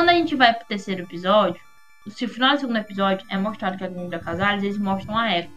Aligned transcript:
quando 0.00 0.08
a 0.08 0.14
gente 0.14 0.34
vai 0.34 0.54
pro 0.54 0.66
terceiro 0.66 1.02
episódio, 1.02 1.60
se 2.08 2.24
o 2.24 2.28
final 2.28 2.54
do 2.54 2.60
segundo 2.60 2.78
episódio 2.78 3.26
é 3.28 3.36
mostrado 3.36 3.76
que 3.76 3.84
a 3.84 3.86
Glinda 3.88 4.18
Casares, 4.18 4.62
eles 4.62 4.78
mostram 4.78 5.14
a 5.14 5.36
Echo. 5.36 5.50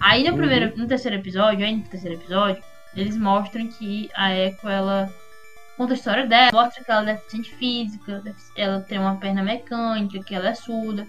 Aí 0.00 0.22
no, 0.22 0.30
Uhum. 0.30 0.36
primeiro, 0.36 0.78
no 0.78 0.86
terceiro 0.86 1.16
episódio, 1.16 1.66
aí 1.66 1.74
no 1.74 1.82
terceiro 1.82 2.16
episódio, 2.16 2.62
eles 2.94 3.16
mostram 3.16 3.66
que 3.66 4.08
a 4.14 4.32
Echo, 4.32 4.68
ela 4.68 5.12
conta 5.76 5.94
a 5.94 5.96
história 5.96 6.24
dela, 6.24 6.52
mostra 6.52 6.84
que 6.84 6.90
ela 6.90 7.10
é 7.10 7.14
deficiente 7.14 7.52
física, 7.56 8.22
ela 8.56 8.80
tem 8.82 8.96
uma 9.00 9.16
perna 9.16 9.42
mecânica, 9.42 10.22
que 10.22 10.32
ela 10.32 10.50
é 10.50 10.54
surda, 10.54 11.04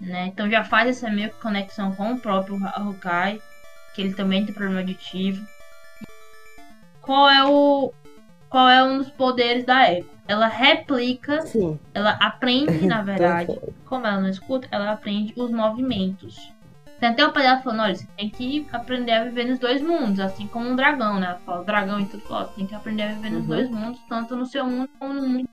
né? 0.00 0.26
Então 0.26 0.50
já 0.50 0.64
faz 0.64 0.88
essa 0.88 1.08
meio 1.08 1.30
que 1.30 1.40
conexão 1.40 1.94
com 1.94 2.14
o 2.14 2.18
próprio 2.18 2.56
Hokai, 2.56 3.40
que 3.94 4.02
ele 4.02 4.12
também 4.12 4.44
tem 4.44 4.52
problema 4.52 4.80
auditivo. 4.80 5.46
Qual 7.00 7.30
é 7.30 7.44
o 7.44 7.94
qual 8.54 8.68
é 8.68 8.84
um 8.84 8.98
dos 8.98 9.10
poderes 9.10 9.64
da 9.64 9.92
Echo? 9.92 10.08
Ela 10.28 10.46
replica, 10.46 11.40
Sim. 11.42 11.76
ela 11.92 12.10
aprende, 12.20 12.86
na 12.86 13.02
verdade, 13.02 13.58
como 13.84 14.06
ela 14.06 14.20
não 14.20 14.28
escuta, 14.28 14.68
ela 14.70 14.92
aprende 14.92 15.34
os 15.36 15.50
movimentos. 15.50 16.52
Tem 17.00 17.08
até 17.08 17.26
o 17.26 17.32
pai 17.32 17.42
dela 17.42 17.60
falando, 17.62 17.80
olha, 17.82 17.96
você 17.96 18.06
tem 18.16 18.30
que 18.30 18.64
aprender 18.72 19.10
a 19.10 19.24
viver 19.24 19.46
nos 19.46 19.58
dois 19.58 19.82
mundos, 19.82 20.20
assim 20.20 20.46
como 20.46 20.68
um 20.68 20.76
dragão, 20.76 21.18
né? 21.18 21.26
Ela 21.26 21.38
fala, 21.44 21.64
dragão 21.64 21.98
e 21.98 22.06
tudo, 22.06 22.20
fala, 22.28 22.44
você 22.44 22.54
tem 22.54 22.66
que 22.68 22.74
aprender 22.76 23.02
a 23.02 23.08
viver 23.14 23.30
nos 23.30 23.40
Uhum. 23.40 23.46
dois 23.48 23.68
mundos, 23.68 24.00
tanto 24.08 24.36
no 24.36 24.46
seu 24.46 24.64
mundo 24.64 24.88
como 25.00 25.14
no 25.14 25.28
mundo. 25.28 25.48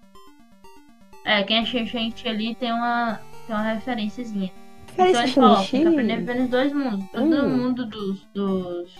É, 1.25 1.41
quem 1.41 1.57
é 1.57 1.65
gente 1.65 2.27
ali 2.27 2.53
tem 2.53 2.71
uma, 2.71 3.19
tem 3.47 3.55
uma 3.55 3.63
referenciazinha. 3.63 4.51
Então 4.93 5.05
Referência 5.07 5.23
ele 5.23 5.33
falou, 5.33 5.65
tem 5.65 5.81
que 5.81 5.87
aprender 5.87 6.13
a 6.13 6.17
viver 6.17 6.35
nos 6.35 6.49
dois 6.51 6.71
mundos. 6.71 7.07
No 7.13 7.21
Hum. 7.23 7.57
mundo 7.57 7.83
dos, 7.87 8.27
dos, 8.31 8.93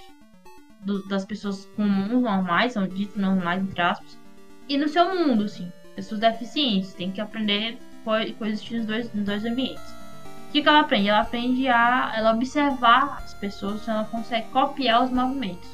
do- 0.82 1.08
das 1.08 1.26
pessoas 1.26 1.66
comuns, 1.76 2.22
normais, 2.22 2.74
são 2.74 2.88
ditas 2.88 3.16
normais, 3.16 3.62
entre 3.62 3.82
aspas, 3.82 4.18
e 4.68 4.78
no 4.78 4.88
seu 4.88 5.16
mundo, 5.16 5.44
assim. 5.44 5.72
Pessoas 5.96 6.22
deficientes, 6.22 6.94
tem 6.94 7.12
que 7.12 7.22
aprender 7.22 7.78
co 8.04 8.12
coexistir 8.38 8.78
nos 8.78 8.88
dois, 8.88 9.14
nos 9.14 9.26
dois 9.26 9.46
ambientes. 9.46 9.92
O 10.50 10.52
que, 10.52 10.62
que 10.62 10.68
ela 10.68 10.82
aprende? 10.82 11.10
Ela 11.10 11.22
aprende 11.22 11.68
a 11.68 12.12
ela 12.16 12.34
observar 12.34 13.22
as 13.24 13.34
pessoas, 13.36 13.88
ela 13.88 14.06
consegue 14.06 14.48
copiar 14.50 15.04
os 15.04 15.10
movimentos. 15.10 15.70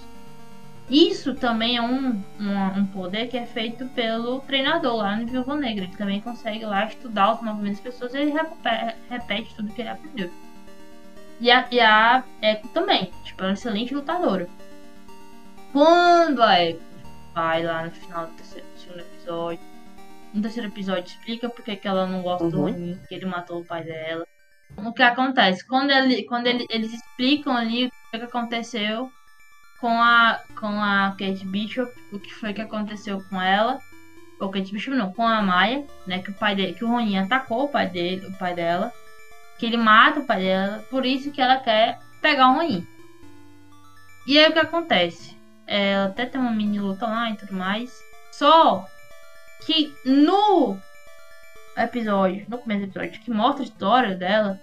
Isso 0.89 1.36
também 1.36 1.75
é 1.75 1.81
um, 1.81 2.23
um, 2.39 2.80
um 2.80 2.86
poder 2.88 3.27
que 3.27 3.38
é 3.38 3.45
feito 3.45 3.86
pelo 3.88 4.39
treinador 4.42 4.97
lá 4.97 5.17
no 5.17 5.27
Viúva 5.27 5.55
Negra. 5.55 5.83
Ele 5.83 5.97
também 5.97 6.21
consegue 6.21 6.64
lá 6.64 6.86
estudar 6.86 7.33
os 7.33 7.42
movimentos 7.42 7.81
das 7.81 7.94
pessoas 7.94 8.14
e 8.14 8.19
ele 8.19 8.31
repete, 8.31 8.95
repete 9.09 9.55
tudo 9.55 9.73
que 9.73 9.81
ele 9.81 9.89
aprendeu. 9.89 10.31
E 11.42 11.52
a, 11.52 11.67
e 11.71 11.80
a 11.80 12.23
Echo 12.42 12.67
também, 12.69 13.11
tipo, 13.23 13.42
ela 13.42 13.49
é 13.49 13.52
uma 13.52 13.53
excelente 13.53 13.94
lutadora. 13.94 14.47
Quando 15.78 16.42
a 16.42 16.59
Echo 16.59 16.80
vai 17.36 17.61
lá 17.64 17.83
no 17.86 17.92
final 17.92 18.25
do 18.25 18.33
terceiro, 18.33 18.66
segundo 18.78 19.00
episódio, 19.02 19.59
no 20.33 20.42
terceiro 20.42 20.70
episódio 20.70 21.03
explica 21.06 21.47
porque 21.50 21.75
que 21.75 21.88
ela 21.88 22.08
não 22.08 22.23
gosta 22.23 22.50
do 22.50 22.58
Uhum. 22.58 22.64
Ronin, 22.72 23.00
que 23.08 23.14
ele 23.14 23.28
matou 23.28 23.61
o 23.61 23.64
pai 23.64 23.83
dela. 23.83 24.25
O 24.75 24.92
que 24.92 25.03
acontece? 25.03 25.64
Quando, 25.67 25.92
ele, 25.92 26.23
quando 26.23 26.48
ele- 26.48 26.66
eles 26.72 26.92
explicam 26.92 27.55
ali 27.55 27.86
o 27.86 27.92
que, 28.09 28.17
que 28.17 28.25
aconteceu 28.25 29.11
com 29.80 30.02
a, 30.02 30.39
com 30.59 30.81
a 30.81 31.11
Kate 31.11 31.45
Bishop, 31.45 31.92
o 32.11 32.17
que 32.20 32.33
foi 32.33 32.53
que 32.55 32.61
aconteceu 32.61 33.22
com 33.30 33.39
ela. 33.39 33.78
Ou 34.39 34.50
Kate 34.50 34.72
Bishop 34.73 34.98
não, 34.98 35.14
com 35.14 35.28
a 35.28 35.44
Maia, 35.44 35.86
né? 36.08 36.23
Que 36.23 36.31
o 36.31 36.33
pai 36.33 36.55
dele, 36.55 36.73
que 36.73 36.83
o 36.83 36.88
Ronin 36.88 37.20
atacou 37.20 37.66
o 37.66 37.70
pai 37.70 37.88
dele, 37.88 38.25
o 38.25 38.33
pai 38.33 38.55
dela. 38.55 38.92
Que 39.59 39.67
ele 39.67 39.78
mata 39.78 40.22
o 40.22 40.25
pai 40.25 40.39
dela, 40.39 40.83
por 40.89 41.05
isso 41.05 41.30
que 41.31 41.39
ela 41.39 41.58
quer 41.58 42.00
pegar 42.20 42.50
o 42.50 42.55
Ronin. 42.55 42.83
E 44.25 44.39
aí 44.39 44.50
o 44.50 44.53
que 44.53 44.59
acontece? 44.59 45.27
É, 45.67 45.97
até 45.97 46.25
tem 46.25 46.39
uma 46.39 46.51
mini 46.51 46.79
luta 46.79 47.05
lá 47.05 47.29
e 47.29 47.35
tudo 47.35 47.53
mais. 47.53 48.01
Só 48.31 48.87
que 49.65 49.93
no 50.05 50.77
episódio, 51.75 52.45
no 52.47 52.57
começo 52.57 52.81
do 52.81 52.85
episódio, 52.85 53.21
que 53.21 53.31
mostra 53.31 53.63
a 53.63 53.67
história 53.67 54.15
dela, 54.15 54.59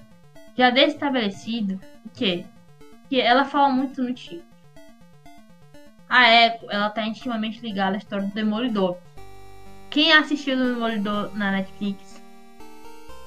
já 0.57 0.71
deixa 0.71 0.95
estabelecido 0.95 1.79
o 2.05 2.09
quê? 2.09 2.45
Que 3.09 3.21
ela 3.21 3.45
fala 3.45 3.69
muito 3.69 4.03
no 4.03 4.15
tio. 4.15 4.43
A 6.09 6.31
Echo, 6.31 6.71
ela 6.71 6.91
tá 6.91 7.07
intimamente 7.07 7.61
ligada 7.61 7.97
à 7.97 7.99
história 7.99 8.27
do 8.27 8.35
Demolidor. 8.35 8.97
Quem 9.91 10.13
assistiu 10.13 10.57
o 10.57 10.75
Demolidor 10.75 11.37
na 11.37 11.51
Netflix 11.51 12.23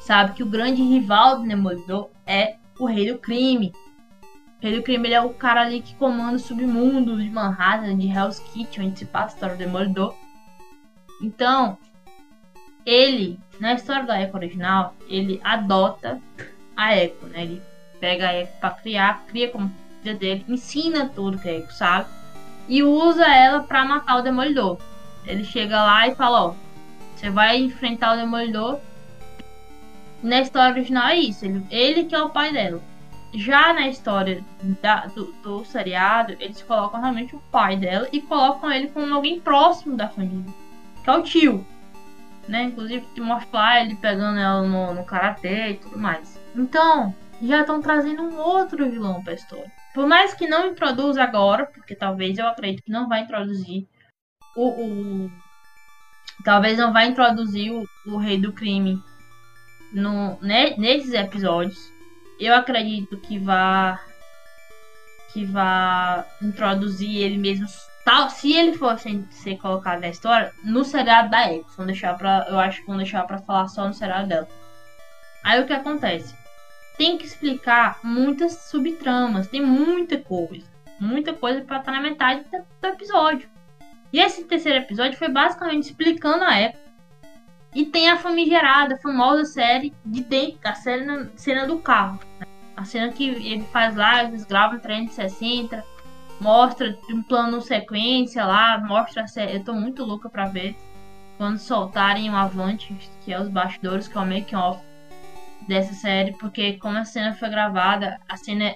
sabe 0.01 0.33
que 0.33 0.43
o 0.43 0.49
grande 0.49 0.81
rival 0.81 1.39
do 1.39 1.47
Demolidor 1.47 2.09
é 2.25 2.55
o 2.79 2.85
Rei 2.85 3.11
do 3.11 3.19
Crime. 3.19 3.73
Do 4.61 4.81
Crime 4.81 5.07
ele 5.07 5.13
é 5.13 5.21
o 5.21 5.29
cara 5.29 5.61
ali 5.61 5.81
que 5.81 5.93
comanda 5.95 6.35
o 6.35 6.39
submundo 6.39 7.21
de 7.21 7.29
Manhattan, 7.29 7.95
de 7.95 8.07
Hell's 8.07 8.39
Kitchen, 8.39 8.87
onde 8.87 8.99
se 8.99 9.05
passa 9.05 9.27
a 9.27 9.33
história 9.33 9.55
do 9.55 9.59
Demolidor. 9.59 10.15
Então, 11.21 11.77
ele, 12.85 13.39
na 13.59 13.73
história 13.73 14.05
da 14.05 14.19
Echo 14.19 14.35
original, 14.35 14.95
ele 15.07 15.39
adota 15.43 16.19
a 16.75 16.95
Echo, 16.95 17.27
né? 17.27 17.43
Ele 17.43 17.61
pega 17.99 18.29
a 18.29 18.35
Echo 18.35 18.51
pra 18.59 18.71
criar, 18.71 19.25
cria 19.27 19.49
como 19.49 19.71
filha 20.01 20.15
dele, 20.15 20.45
ensina 20.47 21.07
tudo 21.07 21.37
que 21.37 21.49
a 21.49 21.53
Echo 21.53 21.73
sabe 21.73 22.09
e 22.67 22.83
usa 22.83 23.25
ela 23.25 23.61
pra 23.61 23.85
matar 23.85 24.17
o 24.17 24.21
Demolidor. 24.21 24.79
Ele 25.25 25.43
chega 25.43 25.83
lá 25.83 26.07
e 26.07 26.15
fala, 26.15 26.47
ó, 26.47 26.53
você 27.15 27.29
vai 27.29 27.57
enfrentar 27.57 28.13
o 28.13 28.17
Demolidor. 28.17 28.79
Na 30.23 30.41
história 30.41 30.73
original 30.73 31.09
é 31.09 31.17
isso, 31.17 31.45
ele, 31.45 31.63
ele 31.69 32.05
que 32.05 32.15
é 32.15 32.21
o 32.21 32.29
pai 32.29 32.51
dela. 32.51 32.81
Já 33.33 33.73
na 33.73 33.87
história 33.87 34.43
da- 34.81 35.05
do, 35.07 35.31
do 35.43 35.65
seriado, 35.65 36.35
eles 36.39 36.61
colocam 36.63 36.99
realmente 37.01 37.35
o 37.35 37.39
pai 37.51 37.75
dela 37.75 38.07
e 38.11 38.21
colocam 38.21 38.71
ele 38.71 38.87
como 38.89 39.13
alguém 39.13 39.39
próximo 39.39 39.95
da 39.97 40.07
família, 40.07 40.45
que 41.03 41.09
é 41.09 41.13
o 41.13 41.23
tio. 41.23 41.65
Né? 42.47 42.63
Inclusive 42.63 43.05
te 43.13 43.19
mostra 43.19 43.81
ele 43.81 43.95
pegando 43.95 44.39
ela 44.39 44.61
no, 44.63 44.93
no 44.93 45.03
karatê 45.03 45.71
e 45.71 45.73
tudo 45.75 45.99
mais. 45.99 46.39
Então, 46.55 47.13
já 47.41 47.59
estão 47.61 47.81
trazendo 47.81 48.21
um 48.23 48.37
outro 48.39 48.89
vilão 48.89 49.21
pra 49.21 49.33
história. 49.33 49.69
Por 49.93 50.07
mais 50.07 50.33
que 50.33 50.47
não 50.47 50.67
introduza 50.67 51.21
agora, 51.21 51.65
porque 51.65 51.93
talvez 51.95 52.37
eu 52.37 52.47
acredito 52.47 52.83
que 52.85 52.91
não 52.91 53.07
vai 53.09 53.21
introduzir 53.21 53.85
o. 54.55 54.69
o- 55.25 55.31
talvez 56.45 56.77
não 56.77 56.93
vai 56.93 57.07
introduzir 57.07 57.71
o, 57.73 57.83
o 58.05 58.17
rei 58.17 58.39
do 58.39 58.53
crime 58.53 59.01
no, 59.91 60.37
ne- 60.41 60.77
nesses 60.77 61.13
episódios. 61.13 61.91
Eu 62.39 62.53
acredito 62.55 63.17
que 63.17 63.39
vá. 63.39 63.99
Que 65.33 65.45
vá 65.45 66.25
introduzir 66.41 67.21
ele 67.21 67.37
mesmo. 67.37 67.67
Tal, 68.05 68.29
se 68.29 68.53
ele 68.53 68.77
for 68.77 68.97
ser, 68.97 69.57
colocado 69.57 69.99
na 69.99 70.07
história, 70.07 70.53
no 70.63 70.85
seriado 70.85 71.29
da 71.29 71.53
Echo. 71.53 71.69
Vão 71.75 71.85
deixar 71.85 72.17
pra, 72.17 72.45
eu 72.49 72.57
acho 72.57 72.79
que 72.79 72.87
vão 72.87 72.97
deixar 72.97 73.23
pra 73.25 73.39
falar 73.39 73.67
só 73.67 73.85
no 73.85 73.93
seriado 73.93 74.29
dela. 74.29 74.47
Aí 75.43 75.61
o 75.61 75.65
que 75.65 75.73
acontece? 75.73 76.35
Tem 76.97 77.17
que 77.17 77.25
explicar 77.25 77.99
muitas 78.03 78.53
subtramas. 78.53 79.47
Tem 79.47 79.61
muita 79.61 80.17
coisa. 80.17 80.65
Muita 80.99 81.33
coisa 81.33 81.61
pra 81.61 81.77
estar 81.77 81.91
na 81.91 82.01
metade 82.01 82.45
do, 82.49 82.87
episódio. 82.87 83.49
E 84.11 84.19
esse 84.19 84.45
terceiro 84.45 84.79
episódio 84.79 85.17
foi 85.17 85.29
basicamente 85.29 85.85
explicando 85.85 86.43
a 86.43 86.61
Echo. 86.61 86.86
E 87.75 87.85
tem 87.85 88.09
a 88.09 88.17
famigerada, 88.17 88.95
a 88.95 88.99
famosa 88.99 89.45
série 89.45 89.93
de 90.05 90.23
dentro, 90.23 90.59
a 90.63 90.73
cena, 90.73 91.31
cena 91.35 91.67
do 91.67 91.77
carro. 91.79 92.19
né? 92.39 92.47
A 92.75 92.85
cena 92.85 93.11
que 93.11 93.27
ele 93.27 93.63
faz 93.71 93.95
lá, 93.95 94.23
eles 94.23 94.45
gravam 94.45 94.79
360, 94.79 95.83
mostra 96.39 96.97
um 97.09 97.21
plano 97.23 97.61
sequência 97.61 98.45
lá, 98.45 98.79
mostra 98.79 99.23
a 99.23 99.27
série. 99.27 99.57
Eu 99.57 99.63
tô 99.63 99.73
muito 99.73 100.03
louca 100.03 100.29
pra 100.29 100.45
ver 100.45 100.75
quando 101.37 101.59
soltarem 101.59 102.29
o 102.29 102.35
Avante, 102.35 102.95
que 103.23 103.31
é 103.31 103.39
os 103.39 103.49
bastidores, 103.49 104.07
que 104.07 104.17
é 104.17 104.21
o 104.21 104.25
make-off 104.25 104.81
dessa 105.67 105.93
série, 105.93 106.33
porque 106.37 106.73
como 106.73 106.97
a 106.97 107.05
cena 107.05 107.33
foi 107.33 107.49
gravada, 107.49 108.19
a 108.27 108.37
cena 108.37 108.65
é 108.65 108.75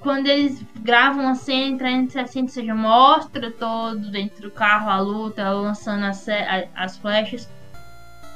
quando 0.00 0.28
eles 0.28 0.64
gravam 0.80 1.28
a 1.28 1.34
cena 1.34 1.66
em 1.66 1.76
360, 1.76 2.46
ou 2.46 2.48
seja, 2.48 2.74
mostra 2.74 3.50
todo 3.50 4.10
dentro 4.10 4.42
do 4.42 4.50
carro 4.50 4.88
a 4.88 4.98
luta, 4.98 5.50
lançando 5.50 6.04
as, 6.06 6.26
as 6.74 6.96
flechas. 6.96 7.48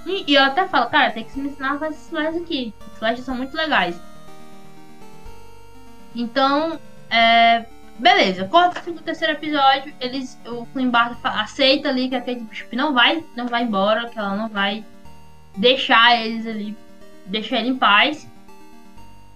E, 0.07 0.31
e 0.31 0.35
eu 0.35 0.43
até 0.43 0.69
falo, 0.69 0.91
cara, 0.91 1.11
tem 1.11 1.25
que 1.25 1.39
me 1.39 1.49
ensinar 1.49 1.79
com 1.79 1.85
essas 1.85 2.09
flechas 2.09 2.43
aqui. 2.43 2.75
As 2.93 2.99
flechas 2.99 3.25
são 3.25 3.35
muito 3.35 3.56
legais. 3.56 3.99
Então, 6.15 6.79
é, 7.11 7.65
beleza. 7.99 8.47
Corta 8.47 8.81
pro 8.81 8.93
terceiro 8.95 9.33
episódio, 9.33 9.95
eles, 10.01 10.39
o 10.47 10.67
fa- 11.23 11.41
aceita 11.41 11.89
ali 11.89 12.09
que 12.09 12.15
a 12.15 12.21
Kate 12.21 12.41
Bishop 12.41 12.77
não 12.77 12.93
vai, 12.93 13.25
não 13.37 13.47
vai 13.47 13.65
embora, 13.65 14.09
que 14.09 14.19
ela 14.19 14.37
não 14.37 14.49
vai 14.49 14.85
deixar 15.56 16.17
eles 16.21 16.47
ali, 16.47 16.77
deixar 17.27 17.59
ele 17.59 17.71
em 17.71 17.79
paz. 17.79 18.29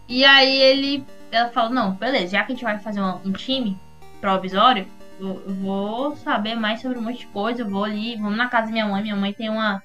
E 0.08 0.24
aí 0.24 0.56
ele, 0.56 1.04
ela 1.30 1.50
fala, 1.50 1.70
não, 1.70 1.92
beleza, 1.92 2.32
já 2.32 2.44
que 2.44 2.52
a 2.52 2.54
gente 2.54 2.64
vai 2.64 2.78
fazer 2.78 3.00
um, 3.00 3.20
um 3.24 3.32
time 3.32 3.76
provisório, 4.20 4.86
eu, 5.20 5.42
eu 5.46 5.54
vou 5.54 6.16
saber 6.16 6.54
mais 6.54 6.80
sobre 6.80 6.98
um 6.98 7.02
monte 7.02 7.20
de 7.20 7.26
coisa, 7.26 7.62
eu 7.62 7.68
vou 7.68 7.84
ali, 7.84 8.16
vamos 8.16 8.36
na 8.36 8.48
casa 8.48 8.66
da 8.66 8.72
minha 8.72 8.86
mãe, 8.86 9.02
minha 9.02 9.16
mãe 9.16 9.32
tem 9.32 9.48
uma 9.48 9.82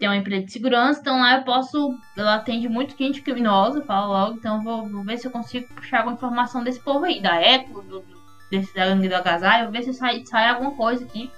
tem 0.00 0.08
uma 0.08 0.16
empresa 0.16 0.46
de 0.46 0.52
segurança, 0.52 0.98
então 1.00 1.20
lá 1.20 1.36
eu 1.36 1.42
posso, 1.42 1.94
ela 2.16 2.36
atende 2.36 2.68
muito 2.70 2.96
gente 2.96 3.20
criminosa, 3.20 3.82
fala 3.84 4.06
logo, 4.06 4.38
então 4.38 4.62
vou, 4.64 4.88
vou 4.88 5.04
ver 5.04 5.18
se 5.18 5.26
eu 5.26 5.30
consigo 5.30 5.72
puxar 5.74 5.98
alguma 5.98 6.16
informação 6.16 6.64
desse 6.64 6.80
povo 6.80 7.04
aí, 7.04 7.20
da 7.20 7.34
Eco, 7.36 7.82
do, 7.82 8.00
do- 8.00 8.20
desse 8.50 8.74
da 8.74 8.86
gangue 8.86 9.08
do 9.08 9.14
agasalho, 9.14 9.70
ver 9.70 9.82
se 9.82 9.92
sai, 9.92 10.24
sai 10.24 10.48
alguma 10.48 10.70
coisa 10.72 11.04
aqui. 11.04 11.30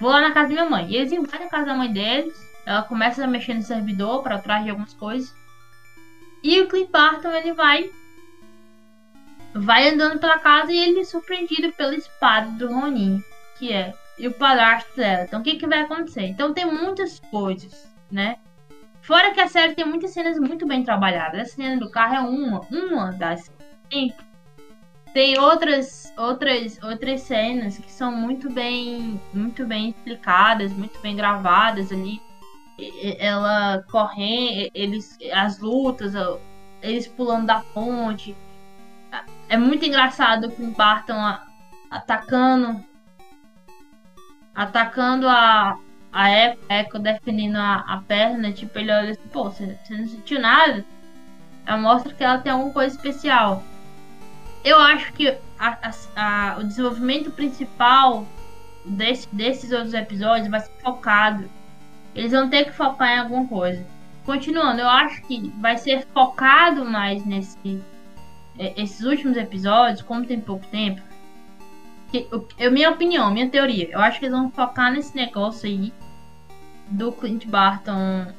Vou 0.00 0.10
lá 0.10 0.20
na 0.20 0.32
casa 0.32 0.48
da 0.48 0.54
minha 0.54 0.68
mãe. 0.68 0.90
E 0.90 0.96
eles 0.96 1.12
invadem 1.12 1.46
a 1.46 1.50
casa 1.50 1.66
da 1.66 1.74
mãe 1.74 1.90
deles, 1.92 2.34
ela 2.66 2.82
começa 2.82 3.22
a 3.22 3.26
mexer 3.28 3.54
no 3.54 3.62
servidor 3.62 4.20
para 4.22 4.38
trás 4.38 4.64
de 4.64 4.70
algumas 4.70 4.92
coisas. 4.94 5.32
E 6.42 6.60
o 6.60 6.68
Clint 6.68 6.90
Barton 6.90 7.30
ele 7.30 7.52
vai 7.52 7.88
vai 9.54 9.88
andando 9.88 10.18
pela 10.18 10.38
casa 10.40 10.72
e 10.72 10.76
ele 10.76 11.00
é 11.00 11.04
surpreendido 11.04 11.72
pela 11.72 11.94
espada 11.94 12.50
do 12.50 12.66
Ronin, 12.72 13.22
que 13.58 13.72
é 13.72 13.94
e 14.18 14.26
o 14.28 14.32
padrasto 14.32 14.94
dela. 14.96 15.24
Então 15.24 15.40
o 15.40 15.42
que 15.42 15.56
que 15.56 15.66
vai 15.66 15.82
acontecer? 15.82 16.22
Então 16.26 16.52
tem 16.52 16.66
muitas 16.66 17.18
coisas, 17.30 17.88
né? 18.12 18.36
Fora 19.00 19.32
que 19.32 19.40
a 19.40 19.48
série 19.48 19.74
tem 19.74 19.84
muitas 19.84 20.12
cenas 20.12 20.38
muito 20.38 20.66
bem 20.66 20.84
trabalhadas. 20.84 21.40
A 21.40 21.44
cena 21.46 21.80
do 21.80 21.90
carro 21.90 22.14
é 22.14 22.20
uma, 22.20 22.60
uma 22.70 23.10
das 23.10 23.50
tem, 23.90 24.14
tem 25.12 25.38
outras 25.38 26.12
outras 26.16 26.78
outras 26.82 27.22
cenas 27.22 27.78
que 27.78 27.90
são 27.90 28.12
muito 28.12 28.48
bem 28.48 29.20
muito 29.34 29.66
bem 29.66 29.88
explicadas, 29.90 30.72
muito 30.72 31.00
bem 31.00 31.16
gravadas 31.16 31.90
ali 31.90 32.20
ela 33.18 33.84
correndo, 33.90 34.70
eles, 34.74 35.18
as 35.32 35.58
lutas, 35.58 36.14
eles 36.80 37.06
pulando 37.06 37.46
da 37.46 37.60
ponte. 37.60 38.36
É 39.48 39.56
muito 39.56 39.84
engraçado 39.84 40.50
que 40.50 40.62
o 40.62 40.70
Barton 40.70 41.20
atacando 41.90 42.82
atacando 44.54 45.28
a, 45.28 45.78
a 46.12 46.30
Echo, 46.30 46.98
defendendo 46.98 47.56
a, 47.56 47.76
a 47.88 48.02
perna, 48.06 48.52
tipo, 48.52 48.78
ele 48.78 48.92
olha 48.92 49.12
assim, 49.12 49.28
pô, 49.32 49.44
você, 49.44 49.78
você 49.82 49.96
não 49.96 50.06
sentiu 50.06 50.40
nada? 50.40 50.84
Ela 51.64 51.78
mostra 51.78 52.12
que 52.12 52.22
ela 52.22 52.38
tem 52.38 52.52
alguma 52.52 52.72
coisa 52.72 52.94
especial. 52.94 53.62
Eu 54.64 54.78
acho 54.78 55.12
que 55.14 55.36
a, 55.58 55.92
a, 56.14 56.56
o 56.58 56.64
desenvolvimento 56.64 57.30
principal 57.30 58.26
desse, 58.84 59.26
desses 59.34 59.72
outros 59.72 59.94
episódios 59.94 60.48
vai 60.48 60.60
ser 60.60 60.72
focado 60.82 61.48
eles 62.14 62.32
vão 62.32 62.48
ter 62.48 62.66
que 62.66 62.72
focar 62.72 63.08
em 63.08 63.18
alguma 63.20 63.46
coisa. 63.46 63.84
Continuando, 64.24 64.80
eu 64.80 64.88
acho 64.88 65.22
que 65.22 65.52
vai 65.60 65.76
ser 65.76 66.06
focado 66.12 66.84
mais 66.84 67.24
nesse 67.24 67.82
é, 68.58 68.80
esses 68.80 69.04
últimos 69.04 69.36
episódios, 69.36 70.02
como 70.02 70.26
tem 70.26 70.40
pouco 70.40 70.66
tempo. 70.66 71.00
Que, 72.10 72.28
eu, 72.58 72.70
minha 72.70 72.90
opinião, 72.90 73.32
minha 73.32 73.48
teoria, 73.48 73.88
eu 73.90 74.00
acho 74.00 74.18
que 74.18 74.26
eles 74.26 74.36
vão 74.36 74.50
focar 74.50 74.92
nesse 74.92 75.16
negócio 75.16 75.68
aí 75.68 75.92
do 76.88 77.12
Clint 77.12 77.46
Barton 77.46 78.32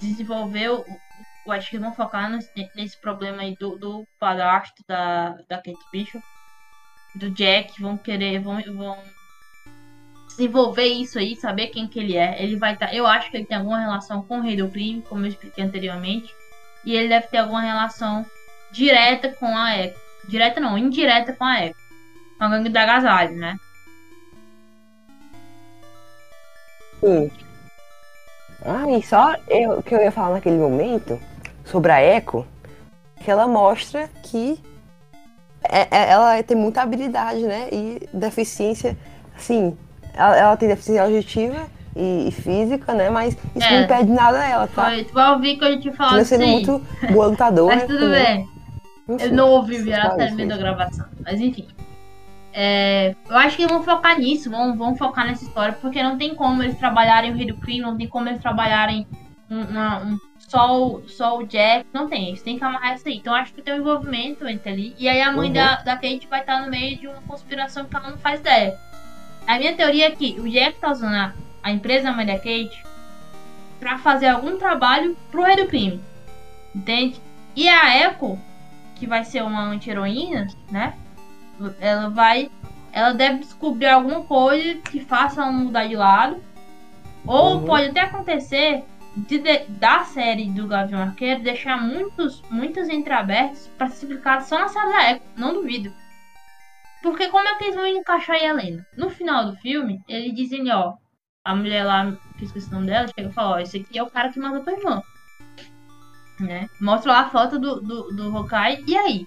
desenvolver 0.00 0.70
o, 0.70 0.84
eu 1.46 1.52
acho 1.52 1.70
que 1.70 1.78
vão 1.78 1.92
focar 1.92 2.30
nesse, 2.30 2.50
nesse 2.74 3.00
problema 3.00 3.42
aí 3.42 3.56
do, 3.58 3.76
do 3.76 4.06
padrasto 4.18 4.82
da, 4.86 5.30
da 5.48 5.56
Kate 5.56 5.76
Bishop, 5.92 6.24
do 7.14 7.30
Jack, 7.30 7.80
vão 7.80 7.96
querer, 7.96 8.38
vão, 8.40 8.60
vão 8.62 8.98
desenvolver 10.28 10.86
isso 10.86 11.18
aí, 11.18 11.36
saber 11.36 11.68
quem 11.68 11.86
que 11.86 11.98
ele 11.98 12.16
é. 12.16 12.42
Ele 12.42 12.56
vai 12.56 12.74
estar. 12.74 12.88
Tá, 12.88 12.94
eu 12.94 13.06
acho 13.06 13.30
que 13.30 13.36
ele 13.36 13.46
tem 13.46 13.56
alguma 13.56 13.80
relação 13.80 14.22
com 14.22 14.38
o 14.38 14.42
Rei 14.42 14.56
do 14.56 14.68
Crime, 14.68 15.02
como 15.02 15.24
eu 15.24 15.28
expliquei 15.28 15.64
anteriormente. 15.64 16.34
E 16.84 16.94
ele 16.94 17.08
deve 17.08 17.26
ter 17.28 17.38
alguma 17.38 17.60
relação 17.60 18.24
direta 18.70 19.30
com 19.30 19.56
a 19.56 19.76
Echo. 19.78 20.00
Direta 20.28 20.60
não, 20.60 20.78
indireta 20.78 21.32
com 21.32 21.44
a 21.44 21.66
Echo. 21.66 21.78
Com 22.38 22.44
a 22.44 22.48
gangue 22.48 22.70
da 22.70 22.82
agasalho, 22.82 23.36
né? 23.36 23.56
Sim. 27.02 27.30
Ah, 28.64 28.88
e 28.90 29.02
só 29.02 29.34
o 29.76 29.82
que 29.82 29.94
eu 29.94 30.00
ia 30.00 30.12
falar 30.12 30.34
naquele 30.34 30.56
momento 30.56 31.18
sobre 31.64 31.90
a 31.90 32.00
Echo, 32.02 32.46
que 33.16 33.30
ela 33.30 33.48
mostra 33.48 34.08
que 34.22 34.58
é, 35.64 35.88
é, 35.90 36.10
ela 36.10 36.42
tem 36.42 36.56
muita 36.56 36.82
habilidade, 36.82 37.42
né? 37.42 37.68
E 37.72 38.08
deficiência, 38.12 38.96
assim, 39.36 39.76
ela, 40.14 40.36
ela 40.36 40.56
tem 40.56 40.68
deficiência 40.68 41.02
auditiva 41.02 41.66
e, 41.96 42.28
e, 42.28 42.30
física, 42.30 42.94
né? 42.94 43.10
Mas 43.10 43.36
isso 43.54 43.66
é. 43.66 43.76
não 43.76 43.84
impede 43.84 44.10
nada 44.10 44.38
dela, 44.38 44.68
tá? 44.68 44.84
Foi, 44.90 45.04
tu 45.04 45.12
vai 45.12 45.32
ouvir 45.32 45.56
que 45.56 45.64
a 45.64 45.70
gente 45.70 45.90
falou 45.92 46.20
assim. 46.20 46.36
sendo 46.36 46.46
muito 46.46 46.82
boa 47.12 47.26
lutadora. 47.26 47.76
mas 47.76 47.86
tudo 47.86 48.10
bem. 48.10 48.48
Enfim, 49.08 49.24
eu 49.24 49.32
não 49.32 49.50
ouvi 49.50 49.78
no 49.78 50.36
meio 50.36 50.48
da 50.48 50.56
gravação. 50.56 51.06
Mas 51.24 51.40
enfim. 51.40 51.66
É, 52.52 53.14
eu 53.28 53.36
acho 53.36 53.56
que 53.56 53.66
vão 53.66 53.82
focar 53.82 54.18
nisso, 54.18 54.50
vão, 54.50 54.76
vão 54.76 54.94
focar 54.94 55.26
nessa 55.26 55.44
história, 55.44 55.72
porque 55.80 56.02
não 56.02 56.18
tem 56.18 56.34
como 56.34 56.62
eles 56.62 56.78
trabalharem 56.78 57.32
o 57.32 57.34
Rei 57.34 57.46
do 57.46 57.56
Crime, 57.56 57.80
não 57.80 57.96
tem 57.96 58.06
como 58.06 58.28
eles 58.28 58.42
trabalharem 58.42 59.06
um, 59.50 59.62
uma, 59.62 59.98
um, 60.00 60.18
só, 60.38 60.78
o, 60.78 61.08
só 61.08 61.38
o 61.38 61.46
Jack, 61.46 61.86
não 61.92 62.08
tem, 62.08 62.28
eles 62.28 62.42
têm 62.42 62.58
que 62.58 62.64
amarrar 62.64 62.94
isso 62.94 63.08
aí. 63.08 63.16
Então 63.16 63.34
acho 63.34 63.54
que 63.54 63.62
tem 63.62 63.74
um 63.74 63.78
envolvimento 63.78 64.46
entre 64.46 64.70
ali. 64.70 64.94
E 64.98 65.08
aí 65.08 65.20
a 65.20 65.32
mãe 65.32 65.48
uhum. 65.48 65.54
da, 65.54 65.76
da 65.76 65.94
Kate 65.94 66.26
vai 66.28 66.40
estar 66.40 66.60
no 66.62 66.70
meio 66.70 66.98
de 66.98 67.08
uma 67.08 67.22
conspiração 67.22 67.86
que 67.86 67.96
ela 67.96 68.10
não 68.10 68.18
faz 68.18 68.40
ideia. 68.40 68.78
A 69.46 69.58
minha 69.58 69.74
teoria 69.74 70.06
é 70.06 70.10
que 70.10 70.38
o 70.38 70.48
Jack 70.48 70.78
tá 70.78 70.90
usando 70.90 71.14
a, 71.14 71.32
a 71.62 71.72
empresa 71.72 72.12
mãe 72.12 72.26
da 72.26 72.36
Kate 72.36 72.84
pra 73.80 73.98
fazer 73.98 74.28
algum 74.28 74.58
trabalho 74.58 75.16
pro 75.30 75.42
rei 75.42 75.56
do 75.56 75.66
crime. 75.66 76.00
Entende? 76.74 77.20
E 77.56 77.68
a 77.68 78.06
Echo, 78.06 78.38
que 78.94 79.06
vai 79.06 79.24
ser 79.24 79.42
uma 79.42 79.64
anti-heroína, 79.64 80.46
né? 80.70 80.94
Ela 81.80 82.08
vai. 82.08 82.50
Ela 82.92 83.12
deve 83.12 83.38
descobrir 83.38 83.86
alguma 83.86 84.22
coisa 84.24 84.74
que 84.80 85.00
faça 85.00 85.42
ela 85.42 85.52
mudar 85.52 85.86
de 85.86 85.96
lado. 85.96 86.42
Ou 87.26 87.56
uhum. 87.56 87.64
pode 87.64 87.88
até 87.88 88.00
acontecer 88.00 88.84
de, 89.16 89.38
de, 89.38 89.58
da 89.68 90.04
série 90.04 90.50
do 90.50 90.66
Gavião 90.66 91.00
Arqueiro 91.00 91.42
deixar 91.42 91.80
muitos, 91.80 92.42
muitos 92.50 92.88
entreabertos 92.88 93.68
para 93.78 93.88
se 93.88 94.04
explicar 94.04 94.42
só 94.42 94.58
na 94.58 94.68
série 94.68 94.92
da 94.92 95.12
Echo. 95.12 95.22
Não 95.36 95.54
duvido. 95.54 95.92
Porque 97.02 97.28
como 97.28 97.48
é 97.48 97.54
que 97.56 97.64
eles 97.64 97.74
vão 97.74 97.86
encaixar 97.86 98.36
a 98.36 98.44
Helena? 98.44 98.86
No 98.96 99.10
final 99.10 99.46
do 99.46 99.56
filme, 99.56 100.00
eles 100.08 100.34
dizem, 100.34 100.70
ó, 100.70 100.94
a 101.44 101.54
mulher 101.54 101.84
lá, 101.84 102.16
que 102.38 102.44
esqueci 102.44 102.68
o 102.70 102.74
nome 102.74 102.86
dela, 102.86 103.08
chega 103.08 103.28
e 103.28 103.32
fala, 103.32 103.56
ó, 103.56 103.58
esse 103.58 103.78
aqui 103.78 103.98
é 103.98 104.02
o 104.02 104.10
cara 104.10 104.30
que 104.30 104.38
matou 104.38 104.62
tua 104.62 104.72
irmã. 104.72 105.02
Né? 106.38 106.68
Mostra 106.80 107.12
lá 107.12 107.20
a 107.22 107.30
foto 107.30 107.58
do, 107.58 107.80
do, 107.80 108.12
do 108.14 108.36
Hokai, 108.36 108.82
e 108.86 108.96
aí? 108.96 109.26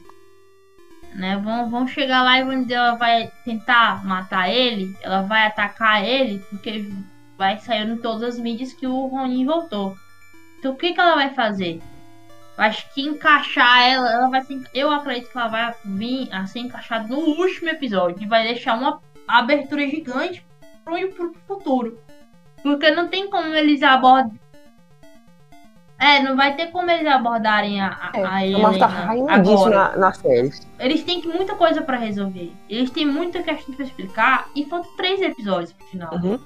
Né? 1.16 1.38
Vão, 1.38 1.70
vão 1.70 1.88
chegar 1.88 2.24
lá 2.24 2.40
e 2.40 2.44
vão 2.44 2.62
dizer, 2.62 2.76
ela 2.76 2.96
vai 2.96 3.32
tentar 3.44 4.06
matar 4.06 4.50
ele, 4.50 4.96
ela 5.02 5.22
vai 5.22 5.48
atacar 5.48 6.04
ele, 6.04 6.40
porque 6.50 6.92
vai 7.38 7.58
sair 7.60 7.88
em 7.88 7.98
todas 7.98 8.24
as 8.24 8.40
mídias 8.40 8.74
que 8.74 8.86
o 8.86 9.08
Ronin 9.08 9.46
voltou. 9.46 9.98
Então 10.60 10.74
o 10.74 10.76
que, 10.76 10.94
que 10.94 11.00
ela 11.00 11.16
vai 11.16 11.34
fazer? 11.34 11.82
acho 12.58 12.90
que 12.94 13.02
encaixar 13.02 13.82
ela, 13.82 14.12
ela 14.12 14.30
vai 14.30 14.42
ser, 14.44 14.62
eu 14.74 14.92
acredito 14.92 15.30
que 15.30 15.38
ela 15.38 15.48
vai 15.48 15.76
vir 15.84 16.34
a 16.34 16.46
ser 16.46 16.60
encaixada 16.60 17.08
no 17.08 17.18
último 17.18 17.70
episódio 17.70 18.24
e 18.24 18.28
vai 18.28 18.44
deixar 18.44 18.78
uma 18.78 19.02
abertura 19.28 19.88
gigante 19.88 20.46
pro, 20.84 20.96
pro 21.10 21.36
futuro. 21.48 22.00
Porque 22.64 22.90
não 22.92 23.08
tem 23.08 23.30
como 23.30 23.54
eles 23.54 23.84
abordarem. 23.84 24.40
É, 26.06 26.22
não 26.22 26.36
vai 26.36 26.56
ter 26.56 26.68
como 26.68 26.92
eles 26.92 27.08
abordarem 27.08 27.82
a, 27.82 27.88
a, 27.88 28.12
é, 28.14 28.24
a 28.24 28.46
Helena 28.46 28.78
tá 28.78 29.10
agora. 29.28 29.76
Na, 29.76 29.98
na 29.98 30.14
série. 30.14 30.52
Eles 30.78 31.04
têm 31.04 31.20
muita 31.24 31.56
coisa 31.56 31.82
para 31.82 31.98
resolver. 31.98 32.54
Eles 32.70 32.92
têm 32.92 33.08
muita 33.08 33.42
questão 33.42 33.74
para 33.74 33.86
explicar 33.86 34.48
e 34.56 34.66
faltam 34.66 34.96
três 34.98 35.20
episódios 35.20 35.74
pro 35.74 35.88
final. 35.88 36.14
Uhum. 36.14 36.40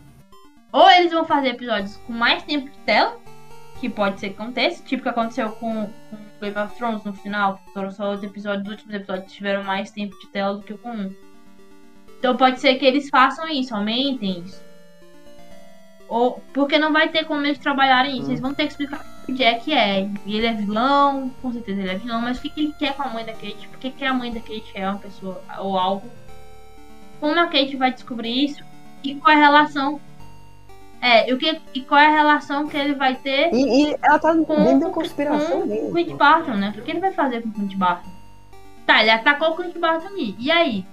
Ou 0.72 0.90
eles 0.92 1.12
vão 1.12 1.26
fazer 1.26 1.50
episódios 1.50 1.98
com 2.08 2.14
mais 2.14 2.42
tempo 2.44 2.70
de 2.70 2.78
tela, 2.86 3.18
que 3.82 3.90
pode 3.90 4.22
ser 4.22 4.30
que 4.30 4.42
aconteça, 4.42 4.82
tipo 4.82 5.04
que 5.04 5.10
aconteceu 5.10 5.52
com, 5.52 5.90
com 6.10 6.18
Game 6.40 6.58
of 6.58 6.78
Thrones 6.78 7.04
no 7.04 7.12
final, 7.12 7.60
foram 7.74 7.92
só 7.92 8.14
os 8.14 8.24
episódios, 8.24 8.64
os 8.64 8.72
últimos 8.72 8.96
episódios 8.96 9.34
tiveram 9.34 9.66
mais 9.66 9.92
tempo 9.92 10.18
de 10.22 10.28
tela 10.28 10.56
do 10.56 10.64
que 10.64 10.74
o 10.74 10.78
comum. 10.78 11.14
Então 12.18 12.38
pode 12.38 12.62
ser 12.62 12.76
que 12.76 12.86
eles 12.86 13.10
façam 13.10 13.46
isso, 13.50 13.76
aumentem 13.76 14.40
isso. 14.40 14.64
Ou 16.08 16.42
porque 16.54 16.80
não 16.80 16.94
vai 16.94 17.10
ter 17.10 17.26
como 17.26 17.46
eles 17.46 17.60
trabalharem 17.60 18.20
isso, 18.20 18.28
hum. 18.28 18.32
eles 18.32 18.40
vão 18.40 18.54
ter 18.54 18.64
que 18.64 18.72
explicar 18.72 19.19
o 19.30 19.34
Jack 19.36 19.74
é. 19.74 20.10
E 20.26 20.38
ele 20.38 20.48
é 20.48 20.54
vilão, 20.54 21.32
com 21.42 21.52
certeza 21.52 21.82
ele 21.82 21.92
é 21.92 21.98
vilão, 21.98 22.22
mas 22.22 22.38
o 22.38 22.42
que, 22.42 22.50
que 22.50 22.60
ele 22.62 22.74
quer 22.78 22.96
com 22.96 23.04
a 23.04 23.10
mãe 23.10 23.26
da 23.26 23.34
Kate? 23.34 23.68
Por 23.70 23.80
que, 23.80 23.92
que 23.92 24.06
a 24.06 24.14
mãe 24.14 24.32
da 24.32 24.40
Kate 24.40 24.72
é 24.74 24.90
uma 24.90 25.00
pessoa 25.00 25.42
ou 25.60 25.78
algo? 25.78 26.08
Como 27.20 27.38
a 27.40 27.48
Kate 27.48 27.76
vai 27.76 27.92
descobrir 27.92 28.46
isso? 28.46 28.64
E 29.04 29.16
qual 29.16 29.32
é 29.32 29.36
a 29.36 29.46
relação 29.46 30.00
é, 31.02 31.30
e, 31.30 31.34
o 31.34 31.38
que, 31.38 31.62
e 31.74 31.82
qual 31.82 32.00
é 32.00 32.08
a 32.08 32.18
relação 32.18 32.68
que 32.68 32.76
ele 32.76 32.94
vai 32.94 33.16
ter 33.16 33.54
e, 33.54 33.92
e 33.92 33.98
ela 34.02 34.20
tá 34.20 34.36
com, 34.36 34.64
dentro 34.64 34.80
da 34.82 34.90
conspiração 34.90 35.62
com 35.68 35.88
o 35.88 35.92
Clint 35.94 36.14
Barton, 36.16 36.56
né? 36.56 36.74
O 36.78 36.82
que 36.82 36.92
ele 36.92 37.00
vai 37.00 37.14
fazer 37.14 37.42
com 37.42 37.50
o 37.50 37.54
Clint 37.54 37.76
Barton? 37.76 38.10
Tá, 38.86 39.02
ele 39.02 39.12
atacou 39.12 39.52
o 39.52 39.56
Clint 39.56 39.78
Barton 39.78 40.08
ali. 40.08 40.36
E 40.38 40.52
aí? 40.52 40.86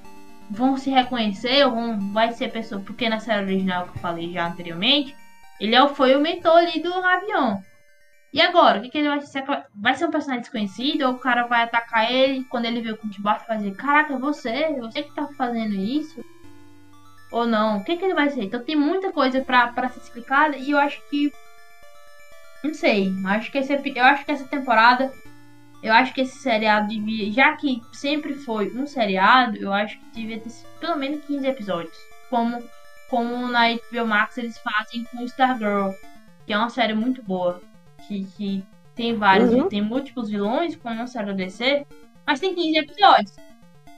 Vão 0.49 0.76
se 0.76 0.90
reconhecer 0.90 1.66
ou 1.66 1.73
vão, 1.73 2.12
vai 2.12 2.33
ser 2.33 2.52
pessoa... 2.52 2.81
Porque 2.81 3.09
na 3.09 3.19
série 3.19 3.43
original 3.43 3.88
que 3.88 3.99
eu 3.99 4.00
falei 4.02 4.33
já 4.33 4.47
anteriormente, 4.47 5.16
ele 5.59 5.75
é 5.75 5.88
foi 5.88 6.14
o 6.14 6.21
mentor 6.21 6.59
ali 6.59 6.81
do 6.81 6.93
avião. 6.93 7.61
E 8.37 8.43
agora? 8.43 8.78
O 8.78 8.83
que, 8.83 8.90
que 8.90 8.99
ele 8.99 9.09
vai 9.09 9.23
ser? 9.23 9.45
Vai 9.75 9.95
ser 9.95 10.05
um 10.05 10.11
personagem 10.11 10.43
desconhecido 10.43 11.07
ou 11.07 11.14
o 11.14 11.19
cara 11.19 11.47
vai 11.47 11.62
atacar 11.62 12.12
ele 12.12 12.45
quando 12.45 12.66
ele 12.66 12.83
vê 12.83 12.93
o 12.93 12.99
Barton 13.21 13.47
vai 13.49 13.57
dizer 13.57 13.75
Caraca, 13.75 14.19
você? 14.19 14.75
Você 14.78 15.05
que 15.05 15.14
tá 15.14 15.26
fazendo 15.38 15.75
isso? 15.75 16.23
ou 17.31 17.47
não? 17.47 17.78
O 17.78 17.85
que, 17.85 17.97
que 17.97 18.05
ele 18.05 18.12
vai 18.12 18.28
ser? 18.28 18.43
Então 18.43 18.62
tem 18.62 18.76
muita 18.76 19.11
coisa 19.11 19.40
pra, 19.40 19.69
pra 19.69 19.88
ser 19.88 20.00
explicada 20.00 20.55
e 20.55 20.73
eu 20.73 20.78
acho 20.78 21.00
que. 21.09 21.33
Não 22.62 22.75
sei. 22.75 23.11
Acho 23.25 23.50
que 23.50 23.57
esse, 23.57 23.73
eu 23.73 24.05
acho 24.05 24.26
que 24.26 24.33
essa 24.33 24.45
temporada. 24.45 25.11
Eu 25.83 25.95
acho 25.95 26.12
que 26.12 26.21
esse 26.21 26.37
seriado 26.37 26.88
devia. 26.88 27.33
Já 27.33 27.57
que 27.57 27.81
sempre 27.95 28.35
foi 28.35 28.71
um 28.76 28.87
seriado, 28.87 29.57
eu 29.57 29.73
acho 29.73 29.99
que 29.99 30.11
devia 30.12 30.40
ter 30.40 30.52
pelo 30.78 30.97
menos 30.97 31.25
15 31.25 31.47
episódios. 31.47 31.97
Como 32.28 32.62
como 33.09 33.49
na 33.49 33.73
HBO 33.73 34.07
Max 34.07 34.37
eles 34.37 34.59
fazem 34.59 35.05
com 35.05 35.25
Stargirl, 35.25 35.93
que 36.45 36.52
é 36.52 36.59
uma 36.59 36.69
série 36.69 36.93
muito 36.93 37.23
boa, 37.23 37.62
que, 38.06 38.25
que 38.36 38.64
tem 38.94 39.14
vários, 39.16 39.50
Uhum. 39.52 39.68
tem 39.68 39.82
múltiplos 39.82 40.28
vilões, 40.30 40.75
como 40.76 41.06
série 41.06 41.26
do 41.26 41.34
DC, 41.34 41.86
mas 42.26 42.40
tem 42.40 42.54
15 42.54 42.78
episódios. 42.78 43.36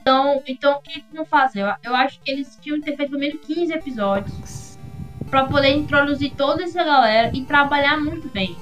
Então, 0.00 0.42
então 0.46 0.72
o 0.76 0.80
que 0.80 0.92
eles 0.92 1.04
vão 1.12 1.24
fazer? 1.24 1.60
Eu, 1.62 1.72
eu 1.84 1.94
acho 1.96 2.20
que 2.20 2.30
eles 2.30 2.58
tinham 2.60 2.78
que 2.80 2.86
ter 2.86 2.96
feito 2.96 3.10
pelo 3.10 3.20
menos 3.20 3.40
15 3.46 3.72
episódios 3.72 4.78
pra 5.30 5.44
poder 5.44 5.70
introduzir 5.76 6.34
toda 6.34 6.62
essa 6.64 6.82
galera 6.82 7.30
e 7.34 7.44
trabalhar 7.44 7.98
muito 7.98 8.28
bem. 8.30 8.56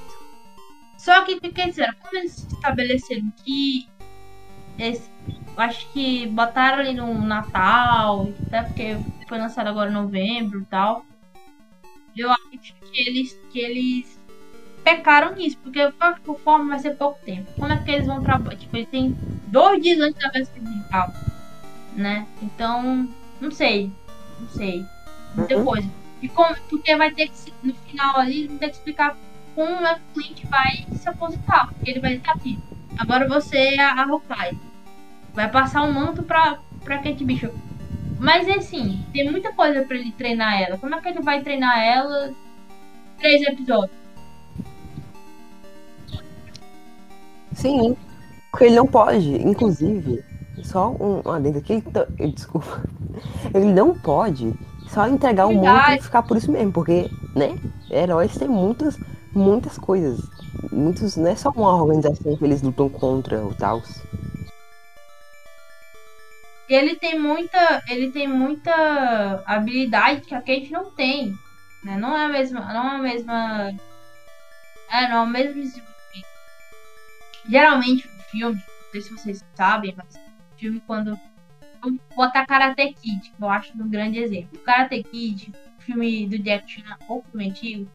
Só 0.98 1.22
que 1.22 1.34
o 1.34 1.40
que 1.40 1.50
quer 1.52 1.68
dizer, 1.68 1.94
como 2.02 2.16
eles 2.18 2.38
estabeleceram 2.52 3.32
que 3.44 3.88
esse, 4.78 5.08
eu 5.28 5.62
acho 5.62 5.88
que 5.92 6.26
botaram 6.26 6.80
ali 6.80 6.92
no 6.92 7.14
Natal, 7.24 8.28
até 8.48 8.62
porque 8.62 8.96
foi 9.28 9.38
lançado 9.38 9.68
agora 9.68 9.88
em 9.88 9.94
novembro 9.94 10.60
e 10.62 10.64
tal. 10.66 11.06
Eu 12.16 12.30
acho 12.30 12.74
que 12.74 13.00
eles 13.08 13.38
que 13.52 13.60
eles 13.60 14.18
pecaram 14.86 15.34
nisso, 15.34 15.58
porque 15.64 15.90
qualquer 15.90 16.38
forma 16.44 16.68
vai 16.70 16.78
ser 16.78 16.92
pouco 16.94 17.18
tempo. 17.24 17.50
Como 17.58 17.72
é 17.72 17.76
que 17.76 17.90
eles 17.90 18.06
vão 18.06 18.22
trabalhar? 18.22 18.56
Tipo, 18.56 18.76
eles 18.76 18.88
têm 18.88 19.16
dois 19.48 19.82
dias 19.82 19.98
antes 19.98 20.22
da 20.22 20.28
de 20.28 20.60
Natal, 20.60 21.12
né? 21.96 22.24
Então, 22.40 23.08
não 23.40 23.50
sei, 23.50 23.90
não 24.38 24.48
sei. 24.50 24.84
Muita 25.34 25.56
Uhum. 25.56 25.64
coisa. 25.64 25.88
E 26.22 26.28
como, 26.28 26.54
porque 26.70 26.94
vai 26.94 27.10
ter 27.10 27.28
que, 27.28 27.52
no 27.64 27.74
final 27.74 28.16
ali, 28.20 28.46
vai 28.46 28.58
ter 28.58 28.68
que 28.68 28.76
explicar 28.76 29.16
como 29.56 29.84
é 29.84 29.94
que 29.96 30.00
o 30.00 30.22
Clint 30.22 30.44
vai 30.48 30.86
se 30.92 31.08
aposentar. 31.08 31.66
Porque 31.74 31.90
ele 31.90 32.00
vai 32.00 32.14
estar 32.14 32.32
aqui. 32.32 32.56
Agora 32.96 33.26
você 33.26 33.58
é 33.74 33.80
a 33.80 34.04
Hawkeye. 34.04 34.56
Vai 35.34 35.50
passar 35.50 35.82
o 35.82 35.92
manto 35.92 36.22
pra, 36.22 36.60
pra 36.84 36.98
Kate 36.98 37.24
Bishop. 37.24 37.52
Mas 38.20 38.48
assim, 38.48 39.04
tem 39.12 39.28
muita 39.28 39.52
coisa 39.52 39.82
pra 39.82 39.96
ele 39.96 40.12
treinar 40.12 40.62
ela. 40.62 40.78
Como 40.78 40.94
é 40.94 41.00
que 41.00 41.08
ele 41.08 41.20
vai 41.22 41.42
treinar 41.42 41.76
ela? 41.80 42.32
Três 43.18 43.42
episódios. 43.42 43.95
Sim, 47.56 47.96
porque 48.50 48.66
ele 48.66 48.76
não 48.76 48.86
pode, 48.86 49.34
inclusive, 49.42 50.22
só 50.62 50.90
um 51.00 51.22
um 51.24 51.32
adendo 51.32 51.58
aqui, 51.58 51.72
ele 51.72 51.82
eh, 52.18 52.26
desculpa, 52.28 52.84
ele 53.54 53.72
não 53.72 53.94
pode 53.94 54.54
só 54.88 55.08
entregar 55.08 55.46
o 55.46 55.54
manto 55.54 55.64
Verdade. 55.64 55.98
e 56.00 56.02
ficar 56.02 56.22
por 56.22 56.36
isso 56.36 56.50
mesmo, 56.52 56.72
porque, 56.72 57.10
né, 57.34 57.56
heróis 57.90 58.36
têm 58.36 58.48
muitas, 58.48 58.98
muitas 59.34 59.78
coisas, 59.78 60.20
muitos, 60.70 61.16
não 61.16 61.28
é 61.28 61.34
só 61.34 61.50
uma 61.50 61.74
organização 61.74 62.36
que 62.36 62.44
eles 62.44 62.62
lutam 62.62 62.88
contra 62.88 63.44
o 63.44 63.54
tal. 63.54 63.82
E 66.68 66.74
ele 66.74 66.96
tem 66.96 67.18
muita. 67.18 67.82
Ele 67.88 68.10
tem 68.10 68.26
muita 68.26 69.42
habilidade 69.46 70.22
que 70.22 70.34
a 70.34 70.40
Kate 70.40 70.70
não 70.72 70.90
tem. 70.90 71.32
Né? 71.84 71.96
Não 71.96 72.16
é 72.16 72.24
a 72.24 72.28
mesma. 72.28 72.60
Não 72.60 72.88
é 72.88 72.96
a 72.96 72.98
mesma. 72.98 73.72
É, 74.90 75.08
não 75.08 75.18
é 75.18 75.20
o 75.22 75.26
mesmo 75.26 75.54
desenvolvimento. 75.54 75.95
Geralmente, 77.48 78.06
o 78.06 78.22
filme, 78.30 78.54
não 78.56 78.90
sei 78.92 79.00
se 79.00 79.10
vocês 79.12 79.44
sabem, 79.54 79.94
mas 79.96 80.18
filme 80.56 80.80
quando. 80.86 81.18
Vamos 81.80 82.00
botar 82.16 82.46
Karate 82.46 82.94
Kid, 82.94 83.30
que 83.30 83.42
eu 83.42 83.48
acho 83.48 83.72
um 83.80 83.88
grande 83.88 84.18
exemplo. 84.18 84.58
Karate 84.60 85.02
Kid, 85.04 85.52
filme 85.78 86.26
do 86.26 86.38
Jack 86.38 86.70
Chan, 86.70 86.96
ou 87.08 87.22
filme 87.30 87.48
antigo, 87.48 87.88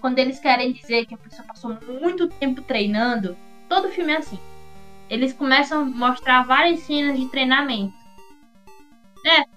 quando 0.00 0.18
eles 0.18 0.38
querem 0.38 0.72
dizer 0.72 1.06
que 1.06 1.14
a 1.14 1.18
pessoa 1.18 1.46
passou 1.46 1.78
muito 2.00 2.28
tempo 2.28 2.60
treinando, 2.62 3.36
todo 3.68 3.88
filme 3.90 4.12
é 4.12 4.16
assim 4.18 4.38
eles 5.08 5.32
começam 5.32 5.82
a 5.82 5.84
mostrar 5.84 6.42
várias 6.44 6.80
cenas 6.80 7.18
de 7.18 7.28
treinamento. 7.28 7.92
É, 9.24 9.42
pe- 9.42 9.48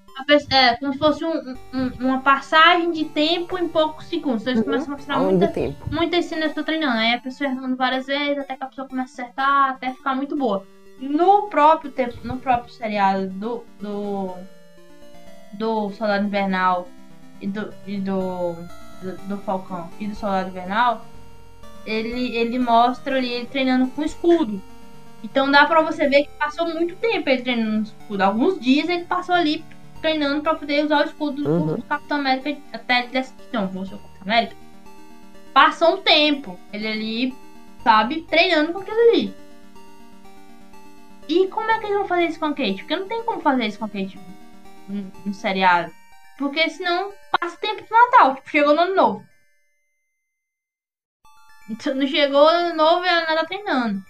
é 0.51 0.75
como 0.77 0.93
se 0.93 0.99
fosse 0.99 1.23
um- 1.25 1.55
um- 1.73 1.91
uma 1.99 2.21
passagem 2.21 2.91
de 2.91 3.05
tempo 3.05 3.57
em 3.57 3.67
poucos 3.67 4.05
segundos. 4.05 4.41
Então 4.41 4.53
eles 4.53 4.59
Uhum. 4.61 4.65
começam 4.65 4.93
a 4.93 4.97
mostrar 4.97 5.19
muita, 5.19 5.47
do 5.47 5.95
muitas 5.95 6.25
cenas 6.25 6.53
tô 6.53 6.63
treinando. 6.63 6.97
Aí 6.97 7.13
a 7.13 7.19
pessoa 7.21 7.49
errando 7.49 7.75
várias 7.75 8.05
vezes, 8.05 8.37
até 8.39 8.55
que 8.55 8.63
a 8.63 8.67
pessoa 8.67 8.87
começa 8.87 9.21
a 9.21 9.25
acertar, 9.25 9.69
até 9.71 9.91
ficar 9.93 10.15
muito 10.15 10.35
boa. 10.35 10.65
No 10.99 11.43
próprio 11.49 11.91
tempo, 11.91 12.15
no 12.23 12.37
próprio 12.37 12.73
seriado 12.73 13.27
do. 13.29 13.63
do. 13.79 14.33
do 15.53 15.89
Soldado 15.91 16.25
Invernal 16.25 16.87
e 17.41 17.47
do. 17.47 17.73
e 17.85 17.97
do, 17.99 18.55
do, 19.01 19.17
do 19.27 19.37
Falcão 19.37 19.89
e 19.99 20.07
do 20.07 20.15
Soldado 20.15 20.49
Invernal, 20.49 21.05
ele, 21.85 22.35
ele 22.35 22.59
mostra 22.59 23.17
ali 23.17 23.31
ele 23.31 23.45
treinando 23.45 23.87
com 23.91 24.03
escudo. 24.03 24.61
Então 25.23 25.49
dá 25.49 25.65
pra 25.65 25.81
você 25.81 26.07
ver 26.07 26.23
que 26.23 26.29
passou 26.37 26.67
muito 26.67 26.95
tempo 26.95 27.27
ele 27.29 27.41
treinando 27.41 27.77
no 27.77 27.83
escudo. 27.83 28.21
Alguns 28.23 28.59
dias 28.59 28.87
ele 28.89 29.05
passou 29.05 29.33
ali 29.35 29.63
treinando 30.01 30.41
pra 30.41 30.55
poder 30.55 30.85
usar 30.85 31.01
o 31.01 31.05
escudo 31.05 31.43
do- 31.43 31.49
Uhum. 31.49 31.75
do 31.75 31.81
Capitão 31.83 32.17
América 32.17 32.57
até 32.73 32.99
ele 32.99 33.07
decidir, 33.09 33.43
não, 33.53 33.67
vou 33.67 33.85
ser 33.85 33.95
o 33.95 33.99
Capitão 33.99 34.21
América. 34.23 34.55
Passou 35.53 35.95
um 35.95 36.01
tempo. 36.01 36.59
Ele 36.71 36.87
ali, 36.87 37.35
sabe, 37.83 38.21
treinando 38.23 38.73
com 38.73 38.79
aquilo 38.79 38.99
ali. 39.09 39.33
E 41.27 41.47
como 41.47 41.69
é 41.69 41.79
que 41.79 41.85
eles 41.87 41.97
vão 41.97 42.07
fazer 42.07 42.25
isso 42.27 42.39
com 42.39 42.45
a 42.45 42.53
Kate? 42.53 42.75
Porque 42.77 42.95
não 42.95 43.07
tem 43.07 43.23
como 43.23 43.41
fazer 43.41 43.65
isso 43.67 43.79
com 43.79 43.85
a 43.85 43.89
Kate 43.89 44.17
no, 44.87 45.11
no 45.25 45.33
seriado. 45.33 45.91
Porque 46.37 46.69
senão 46.69 47.11
passa 47.39 47.57
tempo 47.57 47.81
do 47.83 47.89
Natal. 47.89 48.35
Tipo, 48.35 48.49
chegou 48.49 48.73
no 48.75 48.81
ano 48.81 48.95
novo. 48.95 49.27
Então, 51.69 51.95
Não 51.95 52.07
chegou 52.07 52.41
no 52.43 52.47
ano 52.47 52.75
novo 52.75 53.03
e 53.03 53.07
ela 53.09 53.19
ainda 53.27 53.35
tá 53.41 53.45
treinando. 53.45 54.01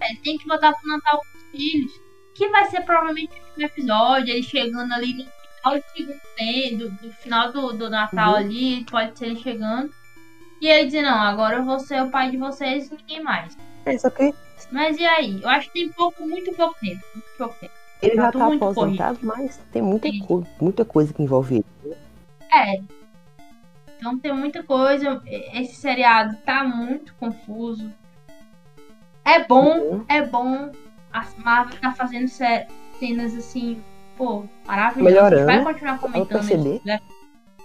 É, 0.00 0.14
tem 0.16 0.36
que 0.36 0.46
botar 0.48 0.72
pro 0.72 0.88
Natal 0.88 1.18
com 1.20 1.38
os 1.38 1.44
filhos. 1.52 1.92
Que 2.34 2.48
vai 2.48 2.66
ser 2.70 2.80
provavelmente 2.82 3.32
o 3.32 3.44
último 3.46 3.66
episódio. 3.66 4.32
Ele 4.32 4.42
chegando 4.42 4.92
ali 4.92 5.14
no 5.14 5.24
final 5.24 5.78
do 5.78 5.84
segundo 5.94 6.20
tempo, 6.36 6.88
do, 7.02 7.12
final 7.12 7.52
do, 7.52 7.72
do 7.72 7.90
Natal 7.90 8.30
Uhum. 8.32 8.36
ali. 8.36 8.84
Pode 8.84 9.18
ser 9.18 9.26
ele 9.26 9.36
chegando. 9.40 9.90
E 10.60 10.68
ele 10.68 10.86
dizer, 10.86 11.02
não, 11.02 11.18
agora 11.20 11.56
eu 11.56 11.64
vou 11.64 11.78
ser 11.80 12.02
o 12.02 12.10
pai 12.10 12.30
de 12.30 12.36
vocês 12.36 12.88
e 12.90 12.94
ninguém 12.94 13.22
mais. 13.22 13.56
É, 13.84 13.98
só 13.98 14.08
que 14.10 14.32
Mas 14.70 14.96
e 14.96 15.04
aí? 15.04 15.42
Eu 15.42 15.48
acho 15.48 15.66
que 15.68 15.80
tem 15.80 15.88
pouco, 15.88 16.26
muito 16.26 16.52
pouco 16.52 16.76
tempo. 16.80 17.02
Muito 17.14 17.26
pouco 17.36 17.54
tempo. 17.60 17.72
ele 18.00 18.16
Tá 18.16 18.22
já 18.22 18.32
tá 18.32 18.46
muito 18.46 18.64
aposentado, 18.64 19.18
mas 19.22 19.56
tem 19.72 19.82
muita, 19.82 20.08
Sim. 20.08 20.20
co 20.20 20.46
muita 20.60 20.84
coisa 20.84 21.12
que 21.12 21.22
envolve 21.22 21.56
ele. 21.84 21.96
É. 22.52 22.80
Então 23.98 24.18
tem 24.18 24.32
muita 24.32 24.62
coisa. 24.62 25.20
Esse 25.26 25.74
seriado 25.74 26.36
tá 26.46 26.62
muito 26.64 27.12
confuso. 27.14 27.92
É 29.24 29.44
bom, 29.44 29.78
Uhum. 29.78 30.04
é 30.08 30.22
bom. 30.22 30.70
A 31.12 31.24
Marvel 31.38 31.78
tá 31.80 31.92
fazendo 31.92 32.28
ce- 32.28 32.66
cenas 32.98 33.34
assim, 33.34 33.82
pô, 34.16 34.44
maravilhosas. 34.66 35.12
Melhorando, 35.14 35.46
Vai 35.46 35.62
continuar 35.62 35.98
comentando 35.98 36.42
isso, 36.44 36.80
né? 36.86 37.00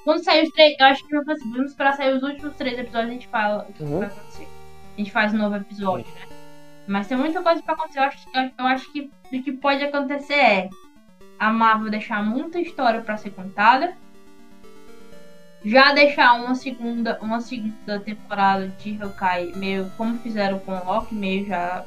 Quando 0.04 0.24
sair 0.24 0.44
os 0.44 0.50
três, 0.52 0.76
eu 0.80 0.86
acho 0.86 1.06
que 1.06 1.16
vamos 1.20 1.72
esperar 1.72 1.94
sair 1.96 2.16
os 2.16 2.24
últimos 2.24 2.56
três 2.56 2.78
episódios, 2.80 3.10
a 3.10 3.14
gente 3.14 3.28
fala 3.28 3.66
o 3.70 3.74
que 3.74 3.84
Uhum. 3.84 4.00
vai 4.00 4.08
acontecer. 4.08 4.48
A 4.96 4.98
gente 5.00 5.12
faz 5.12 5.34
um 5.34 5.38
novo 5.38 5.56
episódio, 5.58 6.08
né? 6.16 6.36
Mas 6.88 7.08
tem 7.08 7.18
muita 7.18 7.42
coisa 7.44 7.62
pra 7.62 7.74
acontecer. 7.74 8.00
Eu 8.00 8.04
acho, 8.04 8.18
eu, 8.34 8.52
eu 8.58 8.66
acho 8.68 8.92
que 8.94 9.12
o 9.34 9.44
que 9.44 9.52
pode 9.52 9.84
acontecer 9.84 10.34
é 10.34 10.70
a 11.38 11.52
Marvel 11.52 11.92
deixar 11.92 12.24
muita 12.24 12.60
história 12.60 13.02
pra 13.02 13.18
ser 13.18 13.32
contada. 13.32 13.94
Já 15.66 15.92
deixar 15.94 16.34
uma 16.36 16.56
segunda, 16.56 17.18
uma 17.22 17.42
segunda 17.42 18.00
temporada 18.00 18.68
de 18.80 18.98
Hawkeye 19.02 19.54
meio 19.58 19.92
como 19.98 20.18
fizeram 20.20 20.60
com 20.60 20.72
o 20.72 20.86
Loki, 20.86 21.14
meio 21.14 21.46
já, 21.46 21.84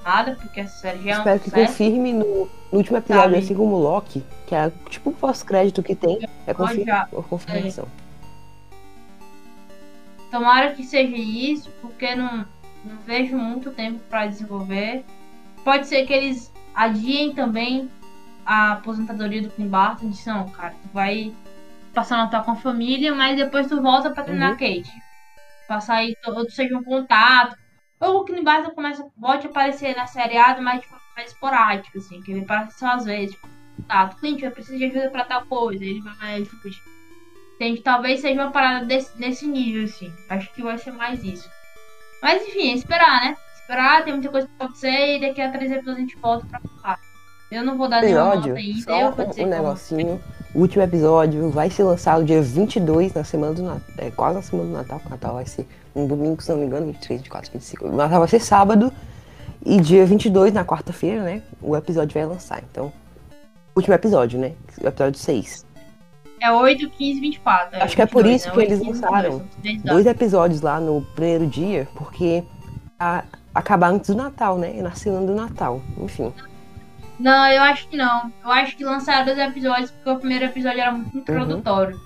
confirmada, 0.00 0.36
porque 0.40 0.60
essa 0.60 0.78
série 0.80 1.02
já 1.02 1.10
é 1.10 1.14
um 1.14 1.18
Espero 1.18 1.40
que 1.40 1.50
confirme 1.50 2.12
no, 2.12 2.24
no 2.72 2.78
último 2.78 2.96
episódio, 2.98 3.38
assim 3.38 3.54
como 3.54 3.76
o 3.76 3.78
Loki, 3.80 4.24
que 4.46 4.54
é 4.54 4.72
tipo 4.88 5.10
o 5.10 5.12
pós-crédito 5.14 5.82
que 5.82 5.94
tem, 5.94 6.18
é 6.46 6.54
confir 6.54 6.84
já- 6.84 7.02
a 7.02 7.22
confirmação. 7.22 7.86
Tomara 10.30 10.72
que 10.74 10.84
seja 10.84 11.16
isso, 11.16 11.70
porque 11.80 12.14
não, 12.14 12.46
não 12.84 12.96
vejo 13.04 13.36
muito 13.36 13.70
tempo 13.70 13.98
pra 14.08 14.26
desenvolver. 14.26 15.04
Pode 15.64 15.86
ser 15.88 16.06
que 16.06 16.12
eles 16.12 16.52
adiem 16.74 17.34
também 17.34 17.90
a 18.46 18.72
aposentadoria 18.72 19.42
do 19.42 19.50
Clint 19.50 19.68
Barton. 19.68 20.10
Diz, 20.10 20.24
não, 20.26 20.48
cara, 20.50 20.70
tu 20.82 20.88
vai 20.92 21.32
passar 21.92 22.16
Natal 22.18 22.44
com 22.44 22.52
a 22.52 22.56
família, 22.56 23.12
mas 23.14 23.36
depois 23.36 23.66
tu 23.66 23.82
volta 23.82 24.10
pra 24.10 24.22
treinar 24.22 24.50
Uhum. 24.50 24.54
a 24.54 24.58
Kate. 24.58 24.90
Passar 25.66 25.96
aí, 25.96 26.14
ou 26.26 26.48
seja 26.48 26.76
um 26.78 26.82
contato. 26.84 27.56
Ou 28.00 28.22
o 28.22 28.42
Barton 28.42 28.70
começa, 28.70 29.06
pode 29.20 29.46
aparecer 29.46 29.94
na 29.94 30.06
seriado, 30.06 30.62
mas 30.62 30.80
de 30.80 30.86
forma 30.86 31.04
mais 31.14 31.30
esporádica, 31.30 31.98
assim, 31.98 32.22
que 32.22 32.32
ele 32.32 32.40
aparece 32.40 32.78
só 32.78 32.92
às 32.92 33.04
vezes. 33.04 33.32
Tipo, 33.32 33.48
contato, 33.76 34.16
Clint, 34.16 34.42
eu 34.42 34.50
preciso 34.50 34.78
de 34.78 34.84
ajuda 34.86 35.10
pra 35.10 35.24
tal 35.24 35.44
coisa. 35.46 35.84
Ele 35.84 36.00
vai, 36.00 36.42
tipo, 36.42 36.68
Entende? 37.56 37.82
Talvez 37.82 38.20
seja 38.20 38.40
uma 38.40 38.50
parada 38.50 38.86
desse, 38.86 39.10
nesse 39.18 39.46
nível, 39.46 39.84
assim. 39.84 40.10
Acho 40.30 40.50
que 40.54 40.62
vai 40.62 40.78
ser 40.78 40.92
mais 40.92 41.22
isso. 41.22 41.48
Mas 42.22 42.42
enfim, 42.48 42.70
é 42.70 42.74
esperar, 42.74 43.20
né? 43.20 43.36
Esperar, 43.54 44.02
tem 44.02 44.14
muita 44.14 44.30
coisa 44.30 44.48
pra 44.56 44.66
acontecer 44.66 45.16
e 45.16 45.20
daqui 45.20 45.42
a 45.42 45.50
três 45.50 45.70
episódios 45.70 45.96
a 45.96 46.00
gente 46.00 46.16
volta 46.16 46.46
pra 46.46 46.60
falar. 46.60 46.98
Eu 47.50 47.64
não 47.64 47.76
vou 47.76 47.88
dar 47.88 48.00
nenhuma 48.00 48.34
Episódio, 48.34 48.54
nota 48.54 48.60
ainda, 48.60 48.92
eu 48.92 49.12
vou 49.12 49.26
dizer 49.26 49.42
um, 49.42 49.46
um 49.46 49.50
negocinho. 49.50 50.20
O 50.54 50.60
último 50.60 50.82
episódio 50.82 51.50
vai 51.50 51.68
ser 51.68 51.82
lançado 51.82 52.24
dia 52.24 52.40
22, 52.40 53.12
na 53.12 53.24
semana 53.24 53.52
do 53.52 53.62
Natal. 53.62 53.94
É 53.98 54.10
quase 54.10 54.36
na 54.36 54.42
semana 54.42 54.68
do 54.68 54.72
Natal. 54.72 55.02
O 55.04 55.10
Natal 55.10 55.34
vai 55.34 55.46
ser 55.46 55.66
um 55.94 56.06
domingo, 56.06 56.42
se 56.42 56.50
não 56.50 56.58
me 56.58 56.66
engano, 56.66 56.86
23, 56.86 57.20
24, 57.20 57.52
25. 57.52 57.86
O 57.86 57.96
Natal 57.96 58.18
vai 58.20 58.28
ser 58.28 58.40
sábado. 58.40 58.92
E 59.64 59.78
dia 59.80 60.06
22, 60.06 60.52
na 60.54 60.64
quarta-feira, 60.64 61.22
né? 61.22 61.42
O 61.60 61.76
episódio 61.76 62.14
vai 62.14 62.24
lançar. 62.24 62.62
Então, 62.70 62.90
último 63.76 63.94
episódio, 63.94 64.38
né? 64.38 64.52
O 64.82 64.86
episódio 64.88 65.18
6. 65.20 65.66
É 66.42 66.50
8, 66.50 66.88
15, 66.88 67.20
24. 67.20 67.82
Acho 67.82 67.94
que 67.96 68.00
é 68.02 68.06
por 68.06 68.24
22, 68.24 68.40
isso 68.40 68.48
né? 68.48 68.52
que 68.54 68.58
8, 68.60 68.68
eles 68.72 68.78
15, 68.78 69.00
lançaram 69.00 69.30
22, 69.30 69.40
são 69.40 69.62
três 69.62 69.82
dois 69.82 70.06
episódios 70.06 70.60
lá 70.62 70.80
no 70.80 71.02
primeiro 71.14 71.46
dia, 71.46 71.86
porque 71.94 72.42
a, 72.98 73.24
acabar 73.54 73.88
antes 73.88 74.08
do 74.08 74.16
Natal, 74.16 74.56
né? 74.56 74.72
Nasceu 74.80 75.14
ano 75.14 75.26
do 75.26 75.34
Natal. 75.34 75.82
Enfim. 75.98 76.32
Não, 77.18 77.46
eu 77.48 77.60
acho 77.62 77.86
que 77.88 77.96
não. 77.98 78.32
Eu 78.42 78.50
acho 78.50 78.74
que 78.74 78.82
lançaram 78.84 79.26
dois 79.26 79.38
episódios 79.38 79.90
porque 79.90 80.08
o 80.10 80.16
primeiro 80.16 80.46
episódio 80.46 80.80
era 80.80 80.92
Uhum. 80.92 80.98
muito 80.98 81.18
introdutório. 81.18 82.00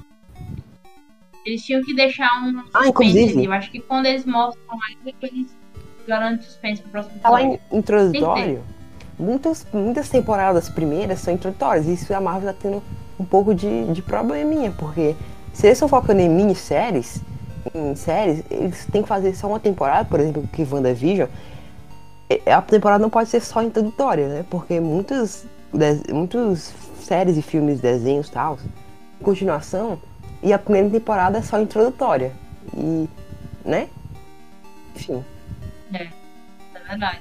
Eles 1.44 1.62
tinham 1.64 1.82
que 1.82 1.94
deixar 1.94 2.26
um 2.42 2.58
Ah, 2.72 2.84
suspense 2.84 2.88
inclusive- 2.88 3.32
ali. 3.38 3.44
Eu 3.46 3.52
acho 3.52 3.70
que 3.70 3.80
quando 3.80 4.06
eles 4.06 4.24
mostram 4.24 4.76
mais, 4.78 4.96
é 5.06 5.12
que 5.12 5.26
eles 5.26 5.46
garantem 6.06 6.42
suspense 6.42 6.82
pro 6.82 6.90
próximo 6.90 7.18
Falar 7.20 7.42
episódio. 7.42 7.60
em 7.72 7.78
introdutório, 7.78 8.62
muitas, 9.18 9.66
muitas 9.72 10.08
temporadas 10.08 10.68
primeiras 10.68 11.20
são 11.20 11.34
introdutórias. 11.34 11.86
E 11.86 11.92
isso 11.94 12.12
a 12.14 12.20
Marvel 12.20 12.52
tá 12.52 12.58
tendo 12.62 12.82
um 13.18 13.24
pouco 13.24 13.54
de, 13.54 13.84
de 13.92 14.02
probleminha, 14.02 14.72
porque 14.78 15.14
se 15.52 15.66
eles 15.66 15.76
estão 15.76 15.88
focando 15.88 16.20
em 16.20 16.28
minisséries, 16.28 17.20
em 17.74 17.94
séries, 17.94 18.42
eles 18.50 18.86
têm 18.86 19.02
que 19.02 19.08
fazer 19.08 19.34
só 19.34 19.46
uma 19.46 19.60
temporada, 19.60 20.04
por 20.08 20.20
exemplo, 20.20 20.46
que 20.52 20.62
WandaVision. 20.70 21.28
A 22.46 22.60
temporada 22.62 23.00
não 23.02 23.10
pode 23.10 23.28
ser 23.28 23.40
só 23.40 23.62
introdutória, 23.62 24.28
né? 24.28 24.44
Porque 24.50 24.80
muitas, 24.80 25.46
muitas 26.12 26.74
séries 27.00 27.36
e 27.36 27.42
filmes, 27.42 27.80
desenhos 27.80 28.28
e 28.28 28.32
tal, 28.32 28.58
continuação, 29.22 29.98
e 30.44 30.52
a 30.52 30.58
primeira 30.58 30.90
temporada 30.90 31.38
é 31.38 31.42
só 31.42 31.58
introdutória. 31.60 32.32
E, 32.76 33.08
né? 33.64 33.88
Enfim. 34.94 35.24
É 35.92 36.08
verdade. 36.88 37.20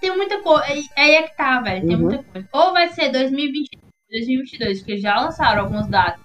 Tem 0.00 0.16
muita 0.16 0.40
coisa. 0.42 0.64
Aí 0.96 1.14
é 1.14 1.22
que 1.28 1.36
tá, 1.36 1.60
velho. 1.60 1.86
Tem 1.86 1.96
Uhum. 1.96 2.02
muita 2.02 2.22
coisa. 2.24 2.48
Ou 2.52 2.72
vai 2.72 2.88
ser 2.90 3.10
2020, 3.10 3.68
2022, 4.10 4.78
porque 4.78 4.98
já 4.98 5.18
lançaram 5.20 5.62
algumas 5.62 5.88
datas. 5.88 6.20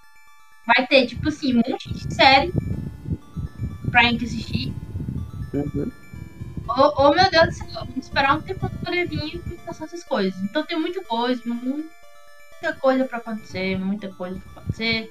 Vai 0.68 0.86
ter, 0.88 1.08
tipo 1.08 1.28
assim, 1.30 1.54
um 1.54 1.58
monte 1.70 1.92
de 1.92 2.14
série 2.14 2.52
pra 3.92 4.04
gente 4.04 4.26
assistir. 4.26 4.74
Uhum. 5.54 5.92
Ou, 6.68 6.94
ou, 7.06 7.16
meu 7.16 7.30
Deus 7.30 7.46
do 7.48 7.52
céu, 7.54 7.68
vamos 7.86 7.98
esperar 7.98 8.36
um 8.38 8.42
tempo 8.42 8.60
pra 8.60 8.70
poder 8.70 9.08
vir 9.08 9.36
e 9.36 9.56
passar 9.66 9.86
essas 9.86 10.04
coisas. 10.04 10.40
Então 10.42 10.66
tem 10.66 10.80
muita 10.80 11.04
coisa, 11.04 11.42
muita 11.46 12.74
coisa 12.82 13.06
pra 13.06 13.20
acontecer, 13.20 13.78
muita 13.80 14.10
coisa 14.14 14.40
pra 14.40 14.62
acontecer. 14.64 15.10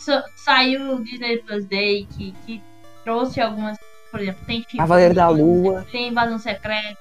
Sa- 0.00 0.24
Saiu 0.36 0.94
o 0.96 1.04
Disney 1.04 1.38
Plus 1.38 1.64
Day, 1.66 2.06
que, 2.16 2.32
que 2.46 2.62
trouxe 3.04 3.40
algumas, 3.40 3.78
por 4.10 4.20
exemplo, 4.20 4.44
tem 4.46 4.56
She-Hulk, 4.62 4.76
Cavaleiro 4.78 5.14
da 5.14 5.28
Lua. 5.28 5.86
tem 5.90 6.08
Invasão 6.08 6.38
Secreta, 6.38 6.98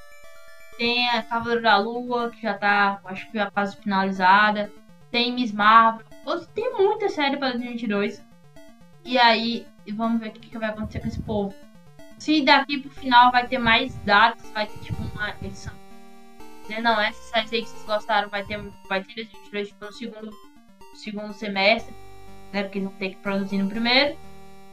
tem 0.78 1.10
a 1.10 1.24
Cavaleiro 1.24 1.62
da 1.62 1.78
Lua, 1.78 2.30
que 2.30 2.42
já 2.42 2.54
tá, 2.54 3.00
acho 3.06 3.30
que 3.32 3.38
já 3.38 3.50
quase 3.52 3.78
finalizada, 3.78 4.72
tem 5.12 5.34
Miss 5.34 5.52
Marvel, 5.52 6.06
tem 6.54 6.74
muita 6.74 7.10
série 7.10 7.38
para 7.38 7.50
2022. 7.52 8.24
E 9.06 9.18
aí, 9.18 9.66
vamos 9.94 10.20
ver 10.20 10.30
o 10.30 10.32
que, 10.34 10.50
que 10.50 10.58
vai 10.58 10.70
acontecer 10.70 11.00
com 11.00 11.08
esse 11.08 11.20
povo. 11.22 11.56
Se 12.18 12.42
daqui 12.44 12.80
pro 12.80 12.92
final 12.92 13.32
vai 13.32 13.48
ter 13.48 13.58
mais 13.58 13.96
datas, 14.04 14.48
vai 14.52 14.68
ter 14.68 14.78
tipo 14.80 15.02
uma 15.16 15.34
edição. 15.42 15.74
Não, 16.84 17.02
essa 17.02 17.22
série 17.32 17.56
aí 17.56 17.62
que 17.64 17.70
vocês 17.70 17.84
gostaram 17.86 18.30
vai 18.30 18.44
ter, 18.44 18.62
vai 18.88 19.04
ter 19.04 19.16
2022 19.16 19.70
tipo, 19.70 19.86
no 19.86 19.92
segundo, 19.94 20.32
segundo 20.94 21.34
semestre, 21.34 21.96
né? 22.52 22.64
Porque 22.64 22.80
eles 22.80 22.90
vão 22.90 22.98
ter 22.98 23.10
que 23.10 23.18
produzir 23.18 23.58
no 23.58 23.70
primeiro. 23.70 24.16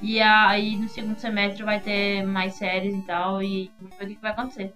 E 0.00 0.20
aí 0.20 0.76
no 0.76 0.88
segundo 0.88 1.18
semestre 1.18 1.62
vai 1.62 1.80
ter 1.80 2.22
mais 2.22 2.54
séries 2.54 2.94
e 2.94 3.02
tal, 3.02 3.42
e 3.42 3.70
vamos 3.80 3.96
ver 3.96 4.04
o 4.04 4.08
que 4.08 4.14
que 4.16 4.22
vai 4.22 4.32
acontecer. 4.32 4.72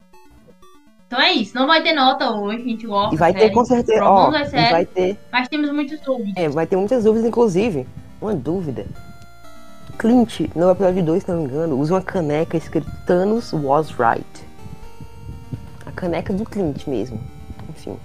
Então 1.06 1.20
é 1.20 1.32
isso, 1.32 1.54
não 1.56 1.66
vai 1.66 1.82
ter 1.82 1.92
nota 1.92 2.30
hoje, 2.30 2.62
a 2.62 2.64
gente 2.64 2.86
gosta. 2.86 3.14
E 3.14 3.18
vai 3.18 3.34
ter 3.34 3.50
com 3.50 3.64
certeza. 3.64 4.04
Ó, 4.04 4.32
séries, 4.44 4.70
vai 4.70 4.86
ter. 4.86 5.18
mas 5.30 5.48
temos 5.48 5.72
muitos 5.72 6.00
dúvidas. 6.00 6.32
É, 6.36 6.48
vai 6.48 6.66
ter 6.66 6.76
muitas 6.76 7.04
dúvidas, 7.04 7.28
inclusive. 7.28 7.86
Uma 8.20 8.34
dúvida. 8.34 8.86
Clint, 9.98 10.40
no 10.54 10.70
episódio 10.70 11.02
2, 11.02 11.22
se 11.22 11.30
não 11.30 11.38
me 11.38 11.44
engano, 11.44 11.78
usa 11.78 11.94
uma 11.94 12.00
caneca 12.00 12.56
escrito 12.56 12.90
Thanos 13.06 13.52
was 13.52 13.90
right. 13.98 14.24
A 15.84 15.92
caneca 15.92 16.32
do 16.32 16.44
Clint 16.44 16.86
mesmo. 16.86 17.20
Enfim. 17.68 17.98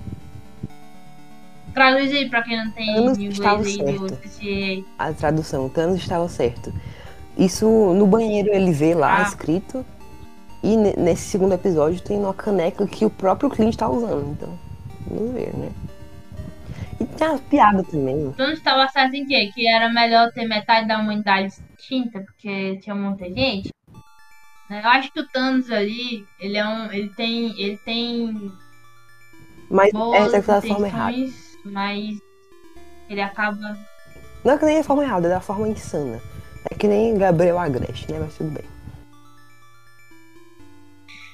Traduz 1.76 2.12
aí 2.12 2.28
pra 2.30 2.42
quem 2.42 2.58
não 2.58 2.72
tem 2.72 2.86
Thanos 2.96 3.18
inglês 3.18 3.34
estava 3.34 3.62
aí 3.64 3.78
do 3.78 4.10
certo. 4.10 4.30
CCA. 4.30 4.86
A 4.98 5.14
tradução, 5.14 5.70
Thanos 5.70 5.98
estava 6.00 6.28
certo. 6.30 6.74
Isso 7.38 7.68
no 7.94 8.08
banheiro 8.08 8.50
ele 8.52 8.72
vê 8.72 8.96
lá 8.96 9.20
Ah. 9.20 9.22
escrito. 9.24 9.86
E 10.64 10.76
ne- 10.76 10.96
nesse 10.98 11.24
segundo 11.24 11.54
episódio 11.54 12.02
tem 12.02 12.18
uma 12.18 12.34
caneca 12.34 12.88
que 12.88 13.06
o 13.06 13.10
próprio 13.10 13.50
Clint 13.52 13.76
tá 13.76 13.88
usando. 13.88 14.32
Então, 14.32 14.58
vamos 15.06 15.34
ver, 15.34 15.54
né? 15.56 15.70
E 17.00 17.06
tem 17.06 17.28
as 17.28 17.42
piadas 17.42 17.86
também. 17.88 18.28
Então 18.28 18.50
estava 18.52 18.88
certo 18.88 19.14
em 19.14 19.26
quê? 19.28 19.52
Que 19.54 19.68
era 19.68 19.90
melhor 19.90 20.32
ter 20.32 20.48
metade 20.48 20.88
da 20.88 20.98
humanidade 20.98 21.54
extinta, 21.78 22.22
porque 22.22 22.78
tinha 22.82 22.96
muita 22.96 23.26
gente. 23.26 23.70
Eu 24.70 24.90
acho 24.90 25.12
que 25.12 25.20
o 25.20 25.28
Thanos 25.28 25.70
ali, 25.70 26.26
ele 26.40 26.58
é 26.58 26.66
um. 26.66 26.92
ele 26.92 27.10
tem. 27.10 27.52
ele 27.62 27.78
tem 27.86 28.52
Mas 29.70 29.92
boas 29.92 30.34
essa 30.34 30.38
é 30.38 30.42
da 30.42 30.62
forma 30.62 30.88
errada. 30.88 31.18
Mas 31.66 32.18
ele 33.10 33.22
acaba. 33.22 33.78
Não 34.44 34.54
é 34.54 34.58
que 34.58 34.66
nem 34.66 34.80
a 34.80 34.84
forma 34.84 35.04
errada, 35.04 35.28
é 35.28 35.32
da 35.32 35.42
forma 35.42 35.68
insana. 35.68 36.22
É 36.70 36.76
que 36.76 36.88
nem 36.88 37.18
Gabriel 37.18 37.60
Agreste, 37.60 38.12
né? 38.12 38.20
Mas 38.20 38.36
tudo 38.36 38.52
bem. 38.52 38.66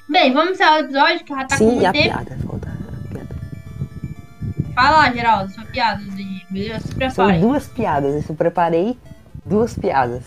Bem, 0.09 0.33
vamos 0.33 0.51
encerrar 0.53 0.77
o 0.77 0.79
episódio, 0.79 1.23
que 1.23 1.33
já 1.33 1.45
tá 1.45 1.57
com 1.57 1.63
Sim, 1.63 1.69
e 1.69 1.71
muito 1.73 1.85
a 1.85 1.91
tempo. 1.93 2.03
piada. 2.09 2.37
Falta 2.45 2.69
a 2.69 3.07
piada. 3.13 3.35
Fala 4.73 4.97
lá, 4.97 5.13
Geraldo, 5.13 5.53
sua 5.53 5.65
piada 5.65 6.03
de 6.03 6.45
beleza? 6.49 6.87
Se 6.87 7.15
São 7.15 7.39
duas 7.39 7.67
piadas. 7.67 8.27
Eu 8.29 8.35
preparei 8.35 8.97
duas 9.45 9.73
piadas. 9.77 10.23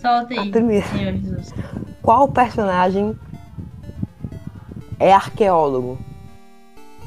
Solta 0.00 0.34
A 0.34 0.42
aí, 0.42 0.50
primeira. 0.50 0.86
Senhor 0.86 1.12
Jesus. 1.14 1.52
Qual 2.02 2.28
personagem 2.28 3.18
é 4.98 5.12
arqueólogo? 5.12 5.98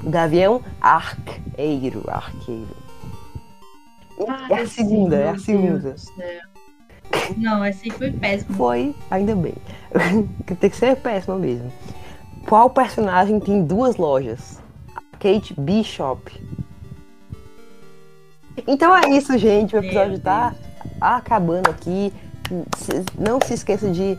O 0.04 0.10
Gavião, 0.10 0.62
arqueiro, 0.80 2.04
arqueiro. 2.08 2.76
é 4.50 4.56
a 4.56 4.68
segunda, 4.68 5.16
é 5.16 5.30
a 5.30 5.38
segunda. 5.38 5.96
Não, 7.38 7.64
essa 7.64 7.82
aí 7.84 7.92
foi 7.92 8.12
péssima. 8.12 8.56
Foi, 8.56 8.96
ainda 9.10 9.36
bem. 9.36 9.54
tem 10.60 10.70
que 10.70 10.76
ser 10.76 10.96
péssima 10.96 11.36
mesmo. 11.36 11.72
Qual 12.48 12.70
personagem 12.70 13.40
tem 13.40 13.64
duas 13.64 13.98
lojas? 13.98 14.60
Kate 15.20 15.54
Bishop. 15.60 16.32
Então 18.68 18.96
é 18.96 19.10
isso, 19.10 19.38
gente. 19.38 19.76
O 19.76 19.80
episódio 19.80 20.14
Meu 20.14 20.22
tá 20.22 20.56
acabando 21.00 21.70
aqui. 21.70 22.12
Não 23.18 23.40
se 23.46 23.54
esqueça 23.54 23.90
de 23.90 24.18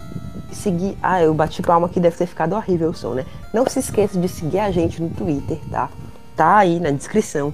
seguir. 0.54 0.96
Ah, 1.02 1.22
eu 1.22 1.34
bati 1.34 1.62
palma 1.62 1.88
que 1.88 2.00
deve 2.00 2.16
ter 2.16 2.26
ficado 2.26 2.54
horrível 2.54 2.90
o 2.90 2.94
som, 2.94 3.14
né? 3.14 3.26
Não 3.52 3.66
se 3.66 3.78
esqueça 3.78 4.18
de 4.18 4.28
seguir 4.28 4.60
a 4.60 4.70
gente 4.70 5.02
no 5.02 5.10
Twitter, 5.10 5.58
tá? 5.70 5.88
Tá 6.36 6.58
aí 6.58 6.80
na 6.80 6.90
descrição. 6.90 7.52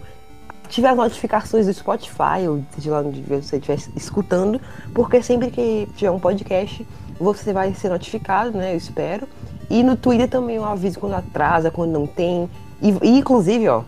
Ative 0.64 0.86
as 0.86 0.96
notificações 0.96 1.66
do 1.66 1.72
Spotify, 1.72 2.46
ou 2.48 2.62
seja 2.74 2.90
lá 2.90 3.00
onde 3.00 3.22
você 3.22 3.56
estiver 3.56 3.78
escutando, 3.96 4.60
porque 4.94 5.22
sempre 5.22 5.50
que 5.50 5.88
tiver 5.96 6.10
um 6.10 6.20
podcast, 6.20 6.86
você 7.18 7.52
vai 7.52 7.72
ser 7.74 7.88
notificado, 7.88 8.56
né? 8.56 8.74
Eu 8.74 8.76
espero. 8.76 9.26
E 9.70 9.82
no 9.82 9.96
Twitter 9.96 10.28
também 10.28 10.56
eu 10.56 10.64
aviso 10.64 10.98
quando 10.98 11.14
atrasa, 11.14 11.70
quando 11.70 11.92
não 11.92 12.06
tem. 12.06 12.48
E, 12.80 12.90
e, 13.02 13.18
inclusive, 13.18 13.68
ó, 13.68 13.82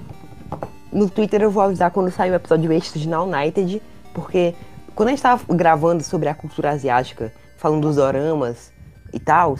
no 0.93 1.09
Twitter 1.09 1.43
eu 1.43 1.51
vou 1.51 1.63
avisar 1.63 1.91
quando 1.91 2.11
sair 2.11 2.31
o 2.31 2.35
episódio 2.35 2.73
extra 2.73 2.99
de 2.99 3.09
Now 3.09 3.27
United, 3.27 3.81
porque 4.13 4.55
quando 4.95 5.09
a 5.09 5.13
gente 5.13 5.23
tava 5.23 5.43
gravando 5.55 6.03
sobre 6.03 6.29
a 6.29 6.35
cultura 6.35 6.71
asiática, 6.71 7.33
falando 7.57 7.83
dos 7.83 7.97
doramas 7.97 8.73
e 9.13 9.19
tal, 9.19 9.57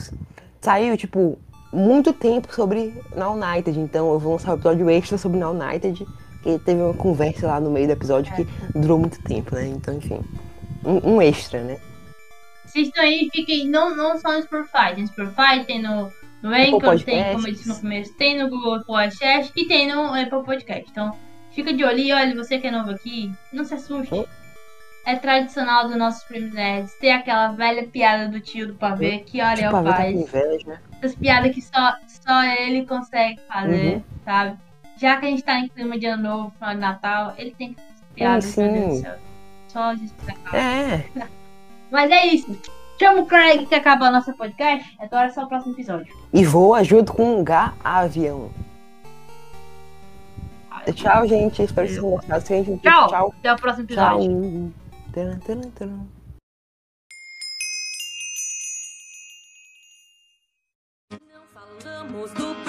saiu, 0.61 0.97
tipo, 0.97 1.39
muito 1.73 2.13
tempo 2.13 2.53
sobre 2.55 2.95
Now 3.15 3.35
United, 3.35 3.79
então 3.79 4.13
eu 4.13 4.19
vou 4.19 4.33
lançar 4.33 4.53
o 4.53 4.55
episódio 4.55 4.91
extra 4.91 5.19
sobre 5.19 5.39
Now 5.39 5.55
United, 5.55 6.07
porque 6.35 6.59
teve 6.59 6.81
uma 6.81 6.95
conversa 6.95 7.47
lá 7.47 7.61
no 7.61 7.71
meio 7.71 7.87
do 7.87 7.93
episódio 7.93 8.35
que 8.35 8.47
durou 8.79 8.99
muito 8.99 9.23
tempo, 9.23 9.55
né? 9.55 9.67
Então, 9.67 9.95
enfim, 9.95 10.21
um, 10.85 11.15
um 11.15 11.23
extra, 11.23 11.63
né? 11.63 11.79
Assistam 12.65 13.03
aí, 13.03 13.29
fiquem. 13.33 13.69
Não, 13.69 13.95
não 13.95 14.19
só 14.19 14.33
no 14.33 14.43
Spotify. 14.43 14.95
Tem 14.95 15.03
no 15.03 15.09
Spotify, 15.09 15.65
tem 15.67 15.83
no, 15.83 16.13
no 16.43 16.51
Anchor, 16.51 17.03
tem, 17.03 17.33
como 17.33 17.47
eu 17.47 17.53
disse 17.53 17.69
no 17.69 17.77
começo, 17.77 18.15
tem 18.15 18.39
no 18.39 18.49
Google 18.49 18.81
Podcast 18.85 19.53
e 19.57 19.67
tem 19.67 19.93
no 19.93 20.15
Apple 20.15 20.45
Podcast. 20.45 20.87
Então, 20.91 21.17
fica 21.53 21.73
de 21.73 21.85
olho 21.85 21.99
e 21.99 22.13
olha, 22.13 22.35
você 22.35 22.59
que 22.59 22.69
é 22.69 22.71
novo 22.71 22.91
aqui, 22.91 23.33
não 23.53 23.65
se 23.65 23.75
assuste. 23.75 24.15
Oh. 24.15 24.27
É 25.11 25.17
tradicional 25.17 25.89
dos 25.89 25.97
nossos 25.97 26.23
primos 26.23 26.53
nerds 26.55 26.95
ter 27.01 27.11
aquela 27.11 27.49
velha 27.49 27.85
piada 27.89 28.29
do 28.29 28.39
tio 28.41 28.69
do 28.69 28.75
pavê 28.75 29.19
que 29.19 29.41
olha 29.43 29.69
a 29.69 29.71
o 29.71 29.73
tá 29.73 29.83
com 29.83 29.93
faz. 29.93 30.17
inveja. 30.21 30.81
Essas 31.03 31.15
piadas 31.17 31.53
que 31.53 31.61
só, 31.61 31.95
só 32.07 32.45
ele 32.45 32.87
consegue 32.87 33.41
fazer, 33.49 33.95
Uhum. 33.95 34.03
sabe? 34.25 34.57
Já 34.97 35.17
que 35.17 35.27
a 35.27 35.31
gente 35.31 35.43
tá 35.43 35.59
em 35.59 35.69
clima 35.69 35.99
de 35.99 36.07
ano 36.07 36.23
novo, 36.23 36.51
final 36.59 36.75
de 36.75 36.81
Natal, 36.81 37.35
ele 37.37 37.51
tem 37.59 37.75
que 37.75 37.81
fazer 37.81 38.05
piadas, 38.15 38.45
sim. 38.45 38.63
meu 38.63 38.73
Deus 38.73 38.95
do 38.99 39.01
céu. 39.03 39.15
Só 39.69 39.95
Jesus 39.95 40.13
pra 40.25 40.35
cá. 40.35 40.57
É, 40.57 41.05
Mas 41.91 42.11
é 42.13 42.27
isso. 42.27 42.59
Chama 42.99 43.23
o 43.23 43.27
Craig 43.27 43.67
que 43.67 43.75
acaba 43.75 44.07
a 44.07 44.11
nossa 44.13 44.33
podcast. 44.33 44.95
Agora 45.01 45.27
é 45.27 45.31
só 45.31 45.43
o 45.45 45.49
próximo 45.49 45.73
episódio. 45.73 46.15
E 46.33 46.45
voa 46.45 46.85
junto 46.85 47.13
com 47.15 47.41
um 47.41 47.43
gavião. 47.43 48.51
Tchau, 50.95 51.27
gente. 51.27 51.63
Espero 51.63 51.89
que 51.89 51.95
vocês 51.95 52.45
tenham 52.45 52.65
gostado. 52.65 52.81
Tchau. 52.83 53.09
Tchau. 53.09 53.35
Até 53.41 53.53
o 53.53 53.57
próximo 53.57 53.87
Tchau. 53.89 54.80
Taran, 55.13 55.41
taran, 55.41 55.71
taran. 55.73 56.09
Falamos 61.53 62.31
do 62.35 62.60